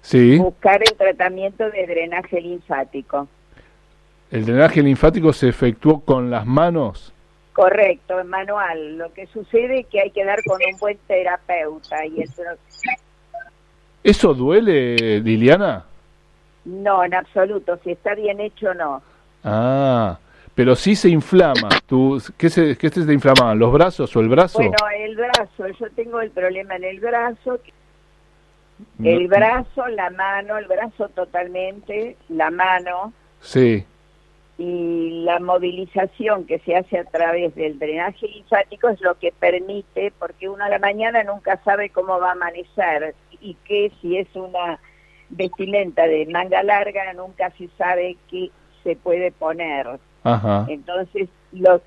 sí. 0.00 0.38
buscar 0.38 0.82
el 0.82 0.96
tratamiento 0.96 1.70
de 1.70 1.86
drenaje 1.86 2.40
linfático. 2.40 3.28
¿El 4.30 4.46
drenaje 4.46 4.82
linfático 4.82 5.32
se 5.32 5.48
efectuó 5.48 6.00
con 6.00 6.30
las 6.30 6.46
manos? 6.46 7.12
Correcto, 7.52 8.24
manual. 8.24 8.96
Lo 8.96 9.12
que 9.12 9.26
sucede 9.26 9.80
es 9.80 9.86
que 9.86 10.00
hay 10.00 10.10
que 10.10 10.24
dar 10.24 10.42
con 10.44 10.58
un 10.62 10.78
buen 10.78 10.98
terapeuta 11.06 12.06
y 12.06 12.22
eso 12.22 12.42
¿Eso 14.02 14.32
duele, 14.32 15.20
Liliana? 15.20 15.84
No, 16.64 17.04
en 17.04 17.14
absoluto. 17.14 17.78
Si 17.84 17.92
está 17.92 18.14
bien 18.14 18.40
hecho, 18.40 18.72
no. 18.74 19.02
Ah, 19.44 20.18
pero 20.60 20.76
sí 20.76 20.94
se 20.94 21.08
inflama. 21.08 21.70
¿Tú, 21.86 22.22
qué, 22.36 22.50
se, 22.50 22.76
¿Qué 22.76 22.90
se 22.90 23.06
te? 23.06 23.54
¿Los 23.54 23.72
brazos 23.72 24.14
o 24.14 24.20
el 24.20 24.28
brazo? 24.28 24.58
Bueno, 24.58 24.76
el 24.94 25.16
brazo. 25.16 25.66
Yo 25.68 25.90
tengo 25.96 26.20
el 26.20 26.30
problema 26.32 26.76
en 26.76 26.84
el 26.84 27.00
brazo. 27.00 27.58
El 29.02 29.26
brazo, 29.26 29.88
la 29.88 30.10
mano, 30.10 30.58
el 30.58 30.66
brazo 30.66 31.08
totalmente, 31.08 32.18
la 32.28 32.50
mano. 32.50 33.14
Sí. 33.40 33.86
y 34.58 35.22
la 35.24 35.38
movilización 35.38 36.44
que 36.44 36.58
se 36.58 36.76
hace 36.76 36.98
a 36.98 37.04
través 37.04 37.54
del 37.54 37.78
drenaje 37.78 38.28
linfático 38.28 38.90
es 38.90 39.00
lo 39.00 39.14
que 39.14 39.32
permite, 39.32 40.12
porque 40.18 40.50
uno 40.50 40.62
a 40.62 40.68
la 40.68 40.78
mañana 40.78 41.24
nunca 41.24 41.58
sabe 41.64 41.88
cómo 41.88 42.20
va 42.20 42.28
a 42.28 42.32
amanecer 42.32 43.14
y 43.40 43.54
que 43.64 43.90
si 44.02 44.18
es 44.18 44.28
una 44.34 44.78
vestimenta 45.30 46.06
de 46.06 46.26
manga 46.26 46.62
larga 46.62 47.14
nunca 47.14 47.50
se 47.56 47.70
sabe 47.78 48.18
qué 48.28 48.50
se 48.82 48.94
puede 48.94 49.32
poner. 49.32 49.98
Entonces, 50.68 51.28
los, 51.52 51.80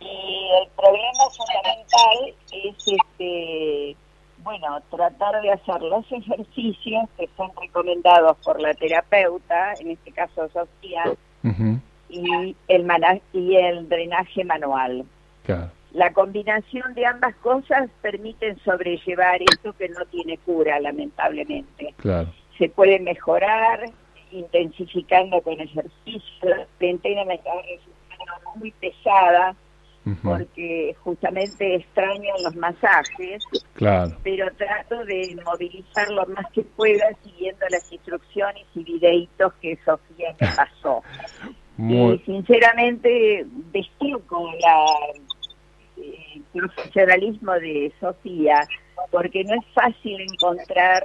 y 0.00 0.48
el 0.62 0.68
problema 0.76 1.24
fundamental 1.36 2.34
es 2.52 2.76
este 2.86 3.96
bueno, 4.46 4.80
tratar 4.90 5.42
de 5.42 5.50
hacer 5.50 5.82
los 5.82 6.04
ejercicios 6.12 7.08
que 7.18 7.28
son 7.36 7.50
recomendados 7.60 8.36
por 8.44 8.60
la 8.60 8.72
terapeuta, 8.74 9.74
en 9.80 9.90
este 9.90 10.12
caso 10.12 10.48
Sofía, 10.52 11.02
y, 12.08 12.54
el 12.68 12.86
y 13.32 13.56
el 13.56 13.88
drenaje 13.88 14.44
manual. 14.44 15.04
La 15.92 16.12
combinación 16.12 16.94
de 16.94 17.06
ambas 17.06 17.34
cosas 17.36 17.90
permiten 18.02 18.56
sobrellevar 18.64 19.40
esto 19.42 19.72
que 19.72 19.88
no 19.88 20.04
tiene 20.06 20.38
cura, 20.38 20.78
lamentablemente. 20.78 21.94
Se 22.56 22.68
puede 22.68 23.00
mejorar 23.00 23.90
intensificando 24.30 25.40
con 25.42 25.60
ejercicios. 25.60 26.22
La 26.42 26.66
cuarentena 26.78 27.24
me 27.24 27.34
está 27.34 27.50
resultando 27.62 28.50
muy 28.56 28.70
pesada 28.72 29.54
porque 30.22 30.94
justamente 31.02 31.76
extraño 31.76 32.32
los 32.44 32.54
masajes, 32.54 33.42
claro. 33.74 34.16
pero 34.22 34.46
trato 34.54 35.04
de 35.04 35.36
movilizar 35.44 36.08
lo 36.10 36.24
más 36.26 36.46
que 36.52 36.62
pueda 36.62 37.10
siguiendo 37.24 37.66
las 37.70 37.90
instrucciones 37.90 38.64
y 38.76 38.84
videitos 38.84 39.52
que 39.54 39.76
Sofía 39.84 40.34
me 40.40 40.48
pasó. 40.54 41.02
Y 41.78 42.18
sinceramente 42.24 43.44
destaco 43.70 44.50
la, 44.60 44.86
el 45.98 46.42
profesionalismo 46.50 47.52
de 47.52 47.92
Sofía, 48.00 48.60
porque 49.10 49.44
no 49.44 49.56
es 49.56 49.66
fácil 49.74 50.18
encontrar, 50.22 51.02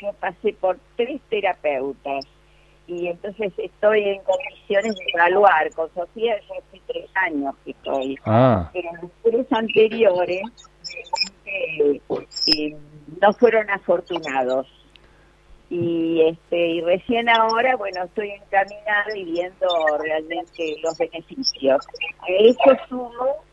yo 0.00 0.10
pasé 0.14 0.54
por 0.54 0.78
tres 0.96 1.20
terapeutas, 1.28 2.24
y 2.86 3.08
entonces 3.08 3.52
estoy 3.56 4.02
en 4.02 4.22
condiciones 4.22 4.96
de 4.96 5.04
evaluar. 5.14 5.70
Con 5.74 5.92
Sofía 5.94 6.36
ya 6.40 6.54
hace 6.56 6.80
tres 6.86 7.10
años 7.14 7.54
que 7.64 7.70
estoy, 7.70 8.16
ah. 8.26 8.68
pero 8.72 8.90
los 9.00 9.10
tres 9.22 9.46
anteriores 9.52 10.42
eh, 11.46 12.00
eh, 12.46 12.76
no 13.20 13.32
fueron 13.34 13.70
afortunados. 13.70 14.66
Y 15.68 16.22
este 16.22 16.68
y 16.68 16.80
recién 16.80 17.28
ahora, 17.28 17.76
bueno, 17.76 18.02
estoy 18.02 18.30
encaminada 18.30 19.16
y 19.16 19.24
viendo 19.24 19.68
realmente 20.02 20.76
los 20.82 20.98
beneficios. 20.98 21.86
A 22.22 22.26
eso 22.28 22.76
sumo 22.88 23.44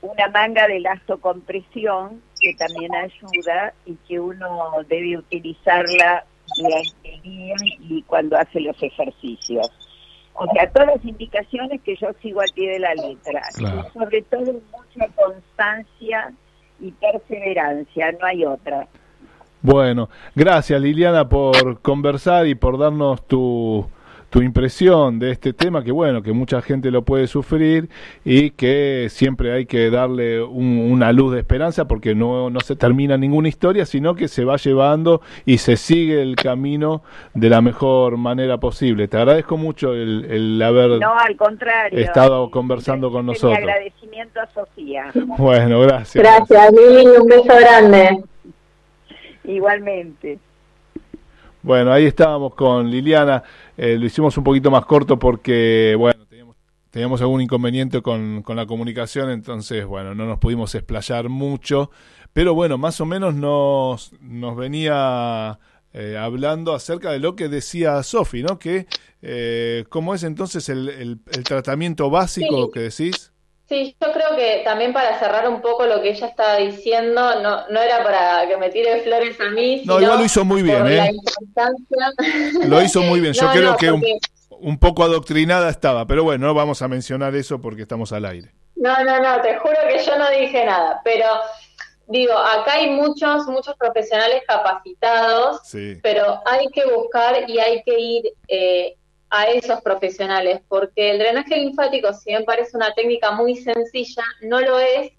una 0.00 0.28
manga 0.28 0.68
de 0.68 0.82
compresión 1.20 2.22
que 2.40 2.54
también 2.54 2.94
ayuda 2.94 3.74
y 3.84 3.96
que 4.08 4.20
uno 4.20 4.70
debe 4.88 5.18
utilizarla 5.18 6.24
día 7.22 7.54
y 7.88 8.02
cuando 8.02 8.36
hace 8.36 8.60
los 8.60 8.80
ejercicios. 8.82 9.70
O 10.34 10.46
sea, 10.52 10.70
todas 10.70 10.88
las 10.96 11.04
indicaciones 11.04 11.80
que 11.82 11.96
yo 11.96 12.08
sigo 12.20 12.40
al 12.40 12.50
pie 12.54 12.72
de 12.72 12.78
la 12.78 12.94
letra. 12.94 13.40
Y 13.58 13.92
sobre 13.98 14.22
todo 14.22 14.52
mucha 14.52 15.08
constancia 15.14 16.32
y 16.78 16.90
perseverancia, 16.92 18.12
no 18.12 18.26
hay 18.26 18.44
otra. 18.44 18.86
Bueno, 19.62 20.10
gracias 20.34 20.80
Liliana 20.80 21.28
por 21.28 21.80
conversar 21.80 22.46
y 22.46 22.54
por 22.54 22.78
darnos 22.78 23.26
tu, 23.26 23.88
tu 24.36 24.42
impresión 24.42 25.18
de 25.18 25.30
este 25.30 25.54
tema, 25.54 25.82
que 25.82 25.92
bueno, 25.92 26.22
que 26.22 26.34
mucha 26.34 26.60
gente 26.60 26.90
lo 26.90 27.00
puede 27.00 27.26
sufrir 27.26 27.88
y 28.22 28.50
que 28.50 29.06
siempre 29.08 29.50
hay 29.50 29.64
que 29.64 29.88
darle 29.88 30.42
una 30.42 31.10
luz 31.12 31.32
de 31.32 31.38
esperanza 31.38 31.86
porque 31.86 32.14
no, 32.14 32.50
no 32.50 32.60
se 32.60 32.76
termina 32.76 33.16
ninguna 33.16 33.48
historia, 33.48 33.86
sino 33.86 34.14
que 34.14 34.28
se 34.28 34.44
va 34.44 34.58
llevando 34.58 35.22
y 35.46 35.56
se 35.56 35.78
sigue 35.78 36.20
el 36.20 36.36
camino 36.36 37.02
de 37.32 37.48
la 37.48 37.62
mejor 37.62 38.18
manera 38.18 38.58
posible. 38.58 39.08
Te 39.08 39.16
agradezco 39.16 39.56
mucho 39.56 39.94
el, 39.94 40.60
haber 40.60 41.00
estado 41.92 42.50
conversando 42.50 43.10
con 43.10 43.24
nosotros. 43.24 43.58
Mi 43.58 43.70
agradecimiento 43.70 44.38
a 44.38 44.46
Sofía. 44.48 45.12
Bueno, 45.38 45.80
gracias. 45.80 46.22
Gracias, 46.22 46.72
Lili, 46.72 47.06
un 47.06 47.26
beso 47.26 47.56
grande. 47.58 48.22
Igualmente. 49.44 50.38
Bueno, 51.66 51.92
ahí 51.92 52.04
estábamos 52.04 52.54
con 52.54 52.88
Liliana. 52.88 53.42
Eh, 53.76 53.98
lo 53.98 54.06
hicimos 54.06 54.38
un 54.38 54.44
poquito 54.44 54.70
más 54.70 54.86
corto 54.86 55.18
porque, 55.18 55.96
bueno, 55.98 56.24
teníamos, 56.90 57.20
algún 57.20 57.40
inconveniente 57.40 58.02
con, 58.02 58.44
la 58.46 58.66
comunicación, 58.66 59.30
entonces, 59.30 59.84
bueno, 59.84 60.14
no 60.14 60.26
nos 60.26 60.38
pudimos 60.38 60.76
explayar 60.76 61.28
mucho. 61.28 61.90
Pero 62.32 62.54
bueno, 62.54 62.78
más 62.78 63.00
o 63.00 63.04
menos 63.04 63.34
nos, 63.34 64.12
nos 64.20 64.56
venía 64.56 65.58
eh, 65.92 66.16
hablando 66.16 66.72
acerca 66.72 67.10
de 67.10 67.18
lo 67.18 67.34
que 67.34 67.48
decía 67.48 68.00
Sofi, 68.04 68.44
¿no? 68.44 68.60
Que, 68.60 68.86
eh, 69.20 69.86
¿cómo 69.88 70.14
es 70.14 70.22
entonces 70.22 70.68
el, 70.68 70.88
el, 70.88 71.42
tratamiento 71.42 72.10
básico 72.10 72.70
que 72.70 72.78
decís? 72.78 73.32
Sí, 73.68 73.96
yo 74.00 74.12
creo 74.12 74.36
que 74.36 74.62
también 74.64 74.92
para 74.92 75.18
cerrar 75.18 75.48
un 75.48 75.60
poco 75.60 75.86
lo 75.86 76.00
que 76.00 76.10
ella 76.10 76.28
estaba 76.28 76.56
diciendo, 76.58 77.40
no, 77.42 77.66
no 77.68 77.80
era 77.80 78.04
para 78.04 78.46
que 78.46 78.56
me 78.56 78.70
tire 78.70 79.00
flores 79.00 79.40
a 79.40 79.50
mí. 79.50 79.82
No, 79.84 80.00
igual 80.00 80.18
lo 80.20 80.24
hizo 80.24 80.44
muy 80.44 80.62
bien, 80.62 80.86
¿eh? 80.86 81.12
Lo 82.64 82.80
hizo 82.80 83.02
muy 83.02 83.18
bien. 83.20 83.32
Yo 83.32 83.48
creo 83.52 83.76
que 83.76 83.90
un, 83.90 84.78
poco 84.78 85.02
adoctrinada 85.02 85.68
estaba, 85.68 86.06
pero 86.06 86.22
bueno, 86.22 86.46
no 86.46 86.54
vamos 86.54 86.80
a 86.80 86.86
mencionar 86.86 87.34
eso 87.34 87.60
porque 87.60 87.82
estamos 87.82 88.12
al 88.12 88.26
aire. 88.26 88.52
No, 88.76 89.02
no, 89.02 89.20
no, 89.20 89.40
te 89.40 89.56
juro 89.56 89.76
que 89.88 89.98
yo 89.98 90.16
no 90.16 90.30
dije 90.30 90.64
nada, 90.64 91.00
pero 91.02 91.26
digo, 92.06 92.34
acá 92.34 92.74
hay 92.74 92.90
muchos, 92.90 93.46
muchos 93.46 93.74
profesionales 93.76 94.42
capacitados, 94.46 95.60
pero 96.02 96.40
hay 96.46 96.68
que 96.68 96.84
buscar 96.86 97.50
y 97.50 97.58
hay 97.58 97.82
que 97.82 97.98
ir 97.98 98.32
eh, 98.46 98.96
a 99.30 99.46
esos 99.46 99.80
profesionales, 99.82 100.60
porque 100.68 101.10
el 101.10 101.18
drenaje 101.18 101.56
linfático, 101.56 102.12
si 102.12 102.30
bien 102.30 102.44
parece 102.44 102.76
una 102.76 102.92
técnica 102.94 103.32
muy 103.32 103.56
sencilla, 103.56 104.22
no 104.42 104.60
lo 104.60 104.78
es 104.78 105.12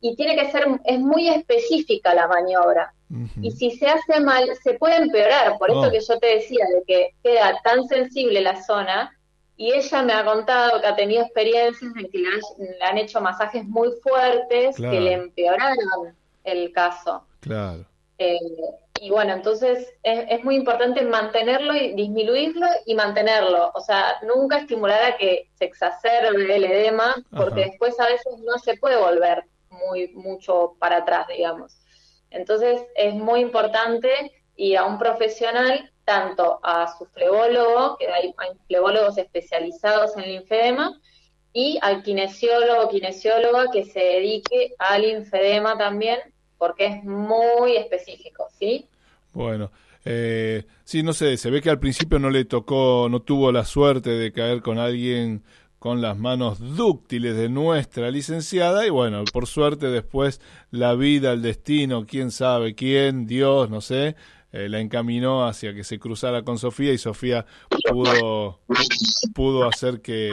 y 0.00 0.16
tiene 0.16 0.36
que 0.36 0.50
ser, 0.50 0.66
es 0.84 0.98
muy 0.98 1.28
específica 1.28 2.14
la 2.14 2.26
maniobra. 2.26 2.92
Y 3.42 3.50
si 3.50 3.72
se 3.72 3.86
hace 3.86 4.20
mal, 4.20 4.48
se 4.62 4.74
puede 4.74 4.96
empeorar. 4.96 5.58
Por 5.58 5.70
esto 5.70 5.88
oh. 5.88 5.90
que 5.90 6.00
yo 6.00 6.18
te 6.18 6.26
decía, 6.26 6.64
de 6.74 6.82
que 6.86 7.14
queda 7.22 7.60
tan 7.62 7.86
sensible 7.86 8.40
la 8.40 8.62
zona, 8.62 9.14
y 9.56 9.72
ella 9.72 10.02
me 10.02 10.14
ha 10.14 10.24
contado 10.24 10.80
que 10.80 10.86
ha 10.86 10.96
tenido 10.96 11.22
experiencias 11.22 11.92
en 11.94 12.10
que 12.10 12.18
le 12.18 12.28
han, 12.82 12.98
hecho 12.98 13.20
masajes 13.20 13.64
muy 13.66 13.90
fuertes 14.02 14.76
que 14.76 15.00
le 15.00 15.12
empeoraron 15.12 16.16
el 16.42 16.72
caso. 16.72 17.24
Claro. 17.40 17.84
Eh, 18.22 18.38
y 19.00 19.10
bueno, 19.10 19.32
entonces 19.32 19.92
es, 20.04 20.44
muy 20.44 20.54
importante 20.54 21.02
mantenerlo 21.02 21.74
y 21.74 21.92
disminuirlo 21.94 22.66
y 22.86 22.94
mantenerlo. 22.94 23.72
O 23.74 23.80
sea, 23.80 24.18
nunca 24.22 24.58
estimular 24.58 25.02
a 25.02 25.16
que 25.16 25.50
se 25.54 25.64
exacerbe 25.64 26.54
el 26.54 26.64
edema, 26.64 27.16
porque 27.36 27.64
después 27.64 27.98
a 27.98 28.06
veces 28.06 28.38
no 28.44 28.58
se 28.58 28.76
puede 28.76 28.96
volver 28.96 29.44
muy 29.70 30.08
mucho 30.14 30.76
para 30.78 30.98
atrás, 30.98 31.26
digamos. 31.26 31.78
Entonces 32.30 32.82
es 32.94 33.12
muy 33.14 33.40
importante 33.40 34.08
ir 34.54 34.78
a 34.78 34.84
un 34.84 34.98
profesional, 34.98 35.90
tanto 36.04 36.60
a 36.62 36.86
su 36.96 37.06
flebólogo, 37.06 37.96
que 37.96 38.06
hay, 38.06 38.32
hay 38.36 38.50
flebólogos 38.68 39.18
especializados 39.18 40.16
en 40.16 40.24
linfedema, 40.24 41.00
y 41.52 41.78
al 41.82 42.02
kinesiólogo 42.04 42.82
o 42.82 42.88
kinesióloga 42.88 43.70
que 43.72 43.84
se 43.84 43.98
dedique 43.98 44.74
al 44.78 45.02
linfedema 45.02 45.76
también, 45.76 46.20
porque 46.62 46.86
es 46.86 47.02
muy 47.02 47.74
específico, 47.74 48.46
¿sí? 48.56 48.86
Bueno, 49.32 49.72
eh, 50.04 50.62
sí, 50.84 51.02
no 51.02 51.12
sé, 51.12 51.36
se 51.36 51.50
ve 51.50 51.60
que 51.60 51.70
al 51.70 51.80
principio 51.80 52.20
no 52.20 52.30
le 52.30 52.44
tocó, 52.44 53.08
no 53.10 53.20
tuvo 53.20 53.50
la 53.50 53.64
suerte 53.64 54.10
de 54.10 54.32
caer 54.32 54.62
con 54.62 54.78
alguien 54.78 55.42
con 55.80 56.00
las 56.00 56.16
manos 56.16 56.76
dúctiles 56.76 57.36
de 57.36 57.48
nuestra 57.48 58.12
licenciada 58.12 58.86
y 58.86 58.90
bueno, 58.90 59.24
por 59.32 59.48
suerte 59.48 59.88
después 59.88 60.40
la 60.70 60.94
vida, 60.94 61.32
el 61.32 61.42
destino, 61.42 62.06
quién 62.06 62.30
sabe 62.30 62.76
quién, 62.76 63.26
Dios, 63.26 63.68
no 63.68 63.80
sé, 63.80 64.14
eh, 64.52 64.68
la 64.68 64.78
encaminó 64.78 65.44
hacia 65.44 65.74
que 65.74 65.82
se 65.82 65.98
cruzara 65.98 66.44
con 66.44 66.58
Sofía 66.58 66.92
y 66.92 66.98
Sofía 66.98 67.44
pudo, 67.90 68.60
pudo 69.34 69.64
hacer 69.66 70.00
que, 70.00 70.30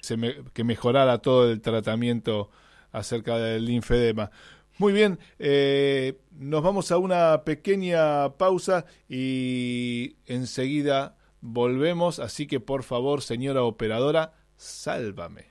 se 0.00 0.16
que 0.54 0.64
mejorara 0.64 1.18
todo 1.18 1.50
el 1.50 1.60
tratamiento 1.60 2.48
acerca 2.92 3.36
del 3.36 3.66
linfedema. 3.66 4.30
Muy 4.80 4.94
bien, 4.94 5.18
eh, 5.38 6.22
nos 6.30 6.62
vamos 6.62 6.90
a 6.90 6.96
una 6.96 7.44
pequeña 7.44 8.38
pausa 8.38 8.86
y 9.10 10.16
enseguida 10.24 11.18
volvemos, 11.42 12.18
así 12.18 12.46
que 12.46 12.60
por 12.60 12.82
favor, 12.82 13.20
señora 13.20 13.62
operadora, 13.62 14.32
sálvame. 14.56 15.48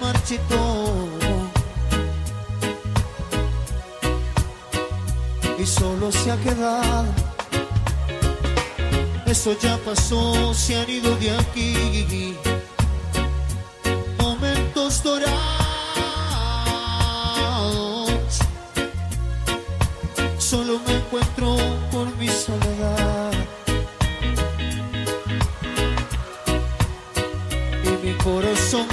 Marchitó 0.00 1.08
y 5.58 5.66
solo 5.66 6.10
se 6.10 6.32
ha 6.32 6.36
quedado. 6.36 7.06
Eso 9.26 9.56
ya 9.60 9.76
pasó, 9.84 10.52
se 10.54 10.76
han 10.76 10.90
ido 10.90 11.14
de 11.16 11.30
aquí. 11.30 12.36
Momentos 14.18 15.02
dorados. 15.02 15.57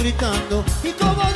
Gritando. 0.06 0.64
Y 0.84 0.92
como 0.92 1.35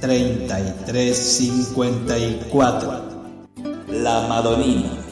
33 0.00 1.14
54. 1.14 3.02
La 3.88 4.26
Madonina. 4.28 5.05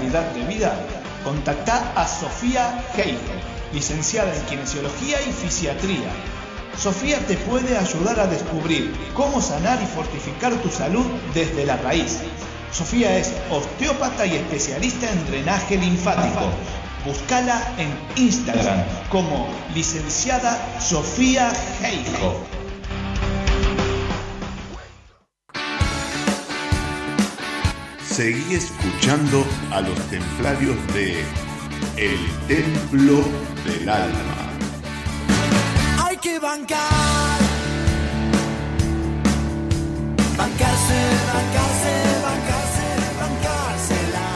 Calidad 0.00 0.30
de 0.32 0.44
vida? 0.44 0.74
Contacta 1.24 1.92
a 1.94 2.06
Sofía 2.06 2.82
Heijo, 2.96 3.34
licenciada 3.74 4.34
en 4.34 4.42
Kinesiología 4.46 5.18
y 5.20 5.32
Fisiatría. 5.32 6.10
Sofía 6.78 7.18
te 7.26 7.36
puede 7.36 7.76
ayudar 7.76 8.18
a 8.18 8.26
descubrir 8.26 8.94
cómo 9.12 9.42
sanar 9.42 9.78
y 9.82 9.86
fortificar 9.86 10.54
tu 10.54 10.70
salud 10.70 11.04
desde 11.34 11.66
la 11.66 11.76
raíz. 11.76 12.20
Sofía 12.72 13.18
es 13.18 13.34
osteópata 13.50 14.24
y 14.24 14.36
especialista 14.36 15.10
en 15.10 15.26
drenaje 15.26 15.76
linfático. 15.76 16.48
Búscala 17.04 17.60
en 17.76 17.90
Instagram 18.22 18.82
como 19.10 19.48
licenciada 19.74 20.80
Sofía 20.80 21.52
Heijo. 21.82 22.59
Seguí 28.10 28.54
escuchando 28.54 29.46
a 29.70 29.80
los 29.82 29.96
templarios 30.08 30.76
de 30.92 31.22
El 31.96 32.18
Templo 32.48 33.22
del 33.64 33.88
Alma. 33.88 34.50
Hay 36.04 36.16
que 36.16 36.40
bancar. 36.40 37.38
Bancarse, 40.36 41.00
bancarse, 41.32 41.92
bancarse, 42.24 42.86
bancársela. 43.20 44.30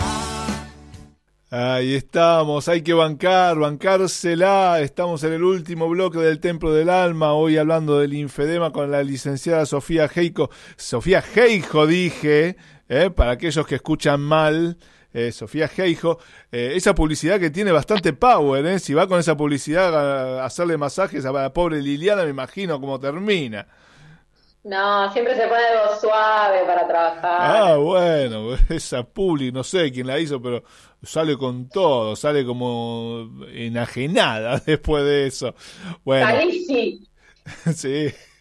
Ahí 1.51 1.95
estamos, 1.95 2.69
hay 2.69 2.83
que 2.83 2.95
bancar, 2.95 3.59
bancársela. 3.59 4.81
Estamos 4.83 5.25
en 5.25 5.33
el 5.33 5.43
último 5.43 5.89
bloque 5.89 6.19
del 6.19 6.39
Templo 6.39 6.73
del 6.73 6.91
Alma, 6.91 7.33
hoy 7.33 7.59
hablando 7.59 7.99
del 7.99 8.15
infedema 8.15 8.73
con 8.73 8.93
la 8.93 9.03
licenciada 9.03 9.67
Sofía 9.67 10.09
Heico. 10.15 10.49
Sofía 10.77 11.25
Heijo, 11.35 11.89
dije, 11.89 12.57
¿eh? 12.89 13.11
para 13.11 13.33
aquellos 13.33 13.67
que 13.67 13.77
escuchan 13.77 14.21
mal. 14.21 14.77
eh, 15.13 15.31
Sofía 15.33 15.71
Heijo, 15.77 16.19
eh, 16.51 16.73
esa 16.75 16.95
publicidad 16.95 17.39
que 17.39 17.51
tiene 17.51 17.71
bastante 17.73 18.13
power, 18.15 18.67
¿eh? 18.67 18.79
si 18.81 18.95
va 18.95 19.07
con 19.07 19.21
esa 19.21 19.37
publicidad 19.37 19.95
a, 19.95 20.43
a 20.43 20.47
hacerle 20.47 20.77
masajes 20.77 21.25
a 21.25 21.33
la 21.33 21.53
pobre 21.53 21.81
Liliana, 21.83 22.25
me 22.25 22.31
imagino 22.31 22.81
cómo 22.81 22.99
termina. 22.99 23.67
No, 24.65 25.13
siempre 25.13 25.37
se 25.37 25.47
pone 25.47 25.63
algo 25.63 25.95
suave 26.01 26.65
para 26.67 26.87
trabajar. 26.89 27.23
Ah, 27.23 27.77
bueno, 27.77 28.55
esa 28.71 29.03
publi, 29.05 29.53
no 29.53 29.63
sé 29.63 29.93
quién 29.93 30.07
la 30.07 30.19
hizo, 30.19 30.41
pero 30.41 30.65
sale 31.03 31.37
con 31.37 31.69
todo, 31.69 32.17
sale 32.17 32.45
como 32.47 33.31
enajenada 33.53 34.59
después 34.67 35.05
de 35.05 35.27
eso. 35.27 35.55
Bueno, 36.05 36.39
Calisi. 36.39 37.07
sí. 37.75 38.07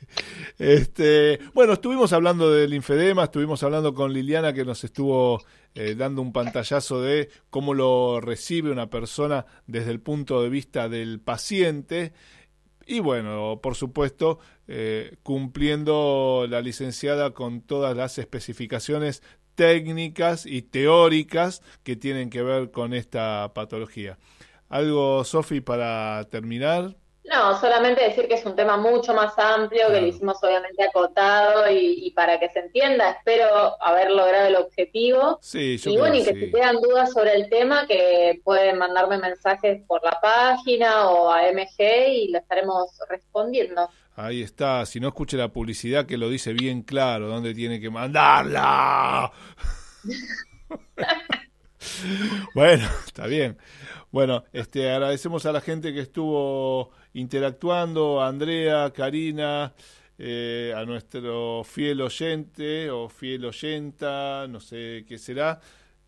Este, 0.59 1.39
bueno, 1.53 1.73
estuvimos 1.73 2.13
hablando 2.13 2.51
del 2.51 2.73
infedema, 2.73 3.25
estuvimos 3.25 3.63
hablando 3.63 3.93
con 3.93 4.13
Liliana 4.13 4.53
que 4.53 4.65
nos 4.65 4.83
estuvo 4.83 5.41
eh, 5.75 5.95
dando 5.95 6.21
un 6.21 6.31
pantallazo 6.31 7.01
de 7.01 7.29
cómo 7.49 7.73
lo 7.73 8.21
recibe 8.21 8.71
una 8.71 8.89
persona 8.89 9.45
desde 9.65 9.91
el 9.91 9.99
punto 9.99 10.41
de 10.41 10.49
vista 10.49 10.89
del 10.89 11.19
paciente. 11.19 12.13
Y 12.85 12.99
bueno, 12.99 13.59
por 13.63 13.75
supuesto, 13.75 14.39
eh, 14.67 15.15
cumpliendo 15.23 16.45
la 16.49 16.61
licenciada 16.61 17.31
con 17.31 17.61
todas 17.61 17.95
las 17.95 18.17
especificaciones 18.17 19.23
técnicas 19.55 20.45
y 20.45 20.61
teóricas 20.63 21.61
que 21.83 21.95
tienen 21.95 22.29
que 22.29 22.43
ver 22.43 22.71
con 22.71 22.93
esta 22.93 23.53
patología. 23.53 24.17
¿Algo, 24.69 25.23
Sofi, 25.23 25.61
para 25.61 26.27
terminar? 26.29 26.95
No, 27.25 27.57
solamente 27.59 28.03
decir 28.03 28.27
que 28.27 28.33
es 28.35 28.45
un 28.45 28.55
tema 28.55 28.75
mucho 28.77 29.13
más 29.13 29.37
amplio, 29.37 29.89
que 29.91 30.01
lo 30.01 30.07
hicimos 30.07 30.43
obviamente 30.43 30.83
acotado 30.83 31.69
y, 31.71 32.05
y 32.07 32.11
para 32.11 32.37
que 32.39 32.49
se 32.49 32.59
entienda, 32.59 33.11
espero 33.11 33.81
haber 33.81 34.11
logrado 34.11 34.47
el 34.47 34.55
objetivo. 34.57 35.41
Sí, 35.41 35.77
yo 35.77 35.91
Y 35.91 35.97
creo 35.97 35.99
bueno, 35.99 36.15
y 36.17 36.23
que 36.23 36.25
que 36.25 36.33
sí. 36.33 36.39
si 36.39 36.51
quedan 36.51 36.81
dudas 36.81 37.13
sobre 37.13 37.33
el 37.35 37.49
tema, 37.49 37.87
que 37.87 38.41
pueden 38.43 38.77
mandarme 38.77 39.17
mensajes 39.19 39.81
por 39.87 40.03
la 40.03 40.19
página 40.21 41.09
o 41.09 41.31
a 41.31 41.43
MG 41.51 42.07
y 42.09 42.27
lo 42.31 42.39
estaremos 42.39 42.89
respondiendo. 43.09 43.89
Ahí 44.15 44.41
está, 44.43 44.85
si 44.85 44.99
no 44.99 45.07
escuche 45.07 45.37
la 45.37 45.49
publicidad 45.51 46.05
que 46.05 46.17
lo 46.17 46.29
dice 46.29 46.53
bien 46.53 46.83
claro, 46.83 47.27
dónde 47.27 47.53
tiene 47.55 47.79
que 47.81 47.89
mandarla. 47.89 49.31
bueno, 52.53 52.87
está 53.05 53.27
bien. 53.27 53.57
Bueno, 54.13 54.43
este 54.53 54.91
agradecemos 54.91 55.47
a 55.47 55.51
la 55.51 55.59
gente 55.59 55.91
que 55.91 56.01
estuvo 56.01 56.91
interactuando, 57.13 58.21
a 58.21 58.27
Andrea, 58.27 58.93
Karina, 58.93 59.73
eh, 60.19 60.71
a 60.77 60.85
nuestro 60.85 61.63
fiel 61.63 61.99
oyente 61.99 62.91
o 62.91 63.09
fiel 63.09 63.43
oyenta, 63.45 64.45
no 64.47 64.59
sé 64.59 65.03
qué 65.07 65.17
será. 65.17 65.59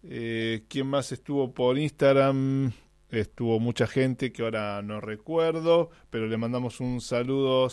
Eh, 0.04 0.66
¿Quién 0.70 0.86
más 0.86 1.12
estuvo 1.12 1.52
por 1.52 1.80
Instagram? 1.80 2.74
Estuvo 3.10 3.60
mucha 3.60 3.88
gente 3.88 4.32
que 4.32 4.44
ahora 4.44 4.84
no 4.84 5.02
recuerdo, 5.02 5.90
pero 6.12 6.28
le 6.28 6.38
mandamos 6.38 6.82
un 6.82 7.02
saludo 7.02 7.70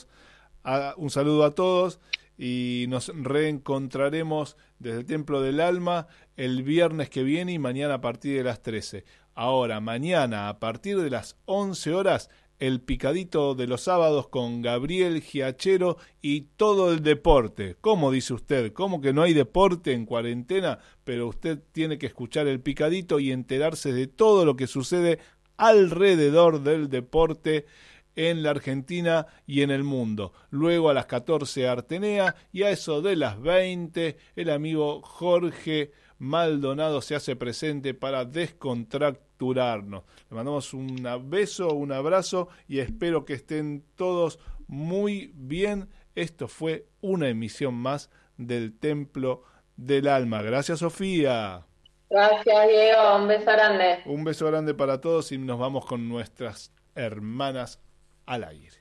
un 0.97 1.11
saludo 1.11 1.45
a 1.45 1.55
todos 1.55 2.01
y 2.39 2.87
nos 2.89 3.09
reencontraremos 3.15 4.57
desde 4.79 5.01
el 5.01 5.05
Templo 5.05 5.43
del 5.43 5.61
Alma 5.61 6.07
el 6.37 6.63
viernes 6.63 7.11
que 7.11 7.23
viene 7.23 7.53
y 7.53 7.59
mañana 7.59 7.95
a 7.95 8.01
partir 8.01 8.39
de 8.39 8.45
las 8.45 8.63
13. 8.63 9.05
Ahora, 9.35 9.81
mañana 9.81 10.49
a 10.49 10.59
partir 10.59 10.99
de 11.01 11.11
las 11.11 11.37
11 11.47 11.95
horas, 11.95 12.31
el 12.59 12.81
picadito 12.81 13.55
de 13.55 13.67
los 13.67 13.81
sábados 13.81 14.29
con 14.29 14.63
Gabriel 14.63 15.21
Giachero 15.21 15.97
y 16.21 16.43
todo 16.57 16.93
el 16.93 17.03
deporte. 17.03 17.77
¿Cómo 17.81 18.13
dice 18.13 18.35
usted? 18.35 18.73
¿Cómo 18.73 19.01
que 19.01 19.13
no 19.13 19.23
hay 19.23 19.33
deporte 19.33 19.95
en 19.95 20.07
cuarentena? 20.07 20.79
Pero 21.03 21.27
usted 21.27 21.59
tiene 21.73 21.99
que 21.99 22.07
escuchar 22.07 22.47
el 22.47 22.61
picadito 22.61 23.19
y 23.19 23.33
enterarse 23.33 23.93
de 23.93 24.07
todo 24.07 24.45
lo 24.45 24.55
que 24.55 24.69
sucede 24.69 25.19
alrededor 25.57 26.63
del 26.63 26.89
deporte 26.89 27.67
en 28.15 28.43
la 28.43 28.51
Argentina 28.51 29.27
y 29.47 29.63
en 29.63 29.71
el 29.71 29.83
mundo. 29.83 30.33
Luego 30.51 30.91
a 30.91 30.95
las 30.95 31.07
14 31.07 31.67
Artenea 31.67 32.37
y 32.53 32.63
a 32.63 32.71
eso 32.71 33.03
de 33.03 33.17
las 33.17 33.41
20 33.41 34.17
el 34.37 34.51
amigo 34.51 35.01
Jorge 35.03 35.91
Maldonado 36.23 37.03
se 37.03 37.17
hace 37.17 37.35
presente 37.35 37.95
para 37.95 38.25
descontracturarnos. 38.25 40.05
Le 40.31 40.37
mandamos 40.37 40.73
un 40.73 41.05
beso, 41.25 41.75
un 41.75 41.91
abrazo 41.91 42.47
y 42.69 42.79
espero 42.79 43.25
que 43.25 43.33
estén 43.33 43.85
todos 43.97 44.39
muy 44.69 45.33
bien. 45.35 45.89
Esto 46.15 46.47
fue 46.47 46.87
una 47.01 47.29
emisión 47.29 47.75
más 47.75 48.09
del 48.37 48.79
Templo 48.79 49.43
del 49.77 50.07
Alma. 50.07 50.43
Gracias 50.43 50.79
Sofía. 50.79 51.67
Gracias 52.09 52.69
Diego, 52.69 53.17
un 53.17 53.27
beso 53.27 53.51
grande. 53.51 54.03
Un 54.07 54.23
beso 54.23 54.47
grande 54.47 54.75
para 54.75 55.01
todos 55.01 55.33
y 55.33 55.39
nos 55.39 55.59
vamos 55.59 55.87
con 55.87 56.09
nuestras 56.09 56.73
hermanas 56.95 57.81
al 58.27 58.45
aire. 58.45 58.77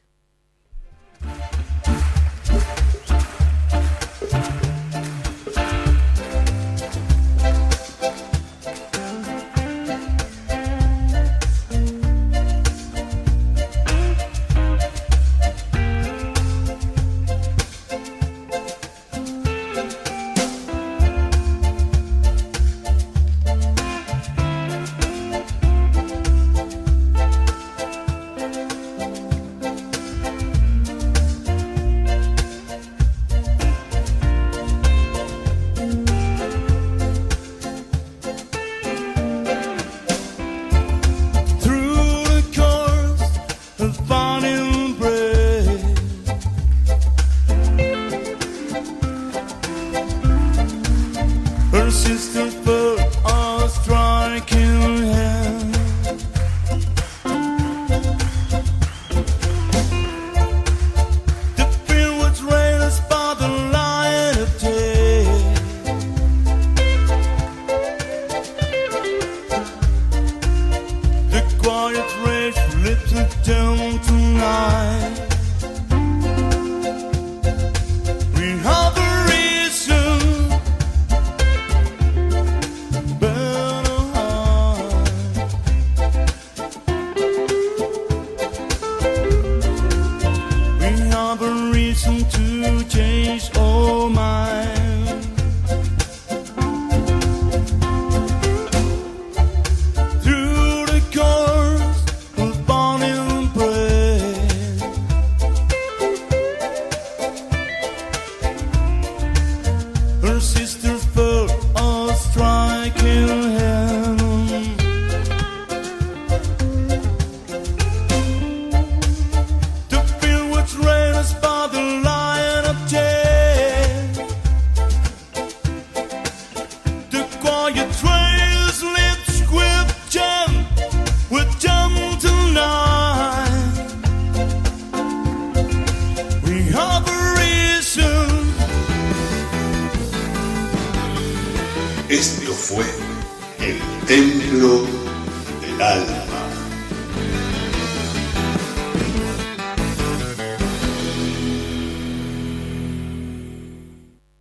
Esto 51.91 52.47
fue 52.63 53.00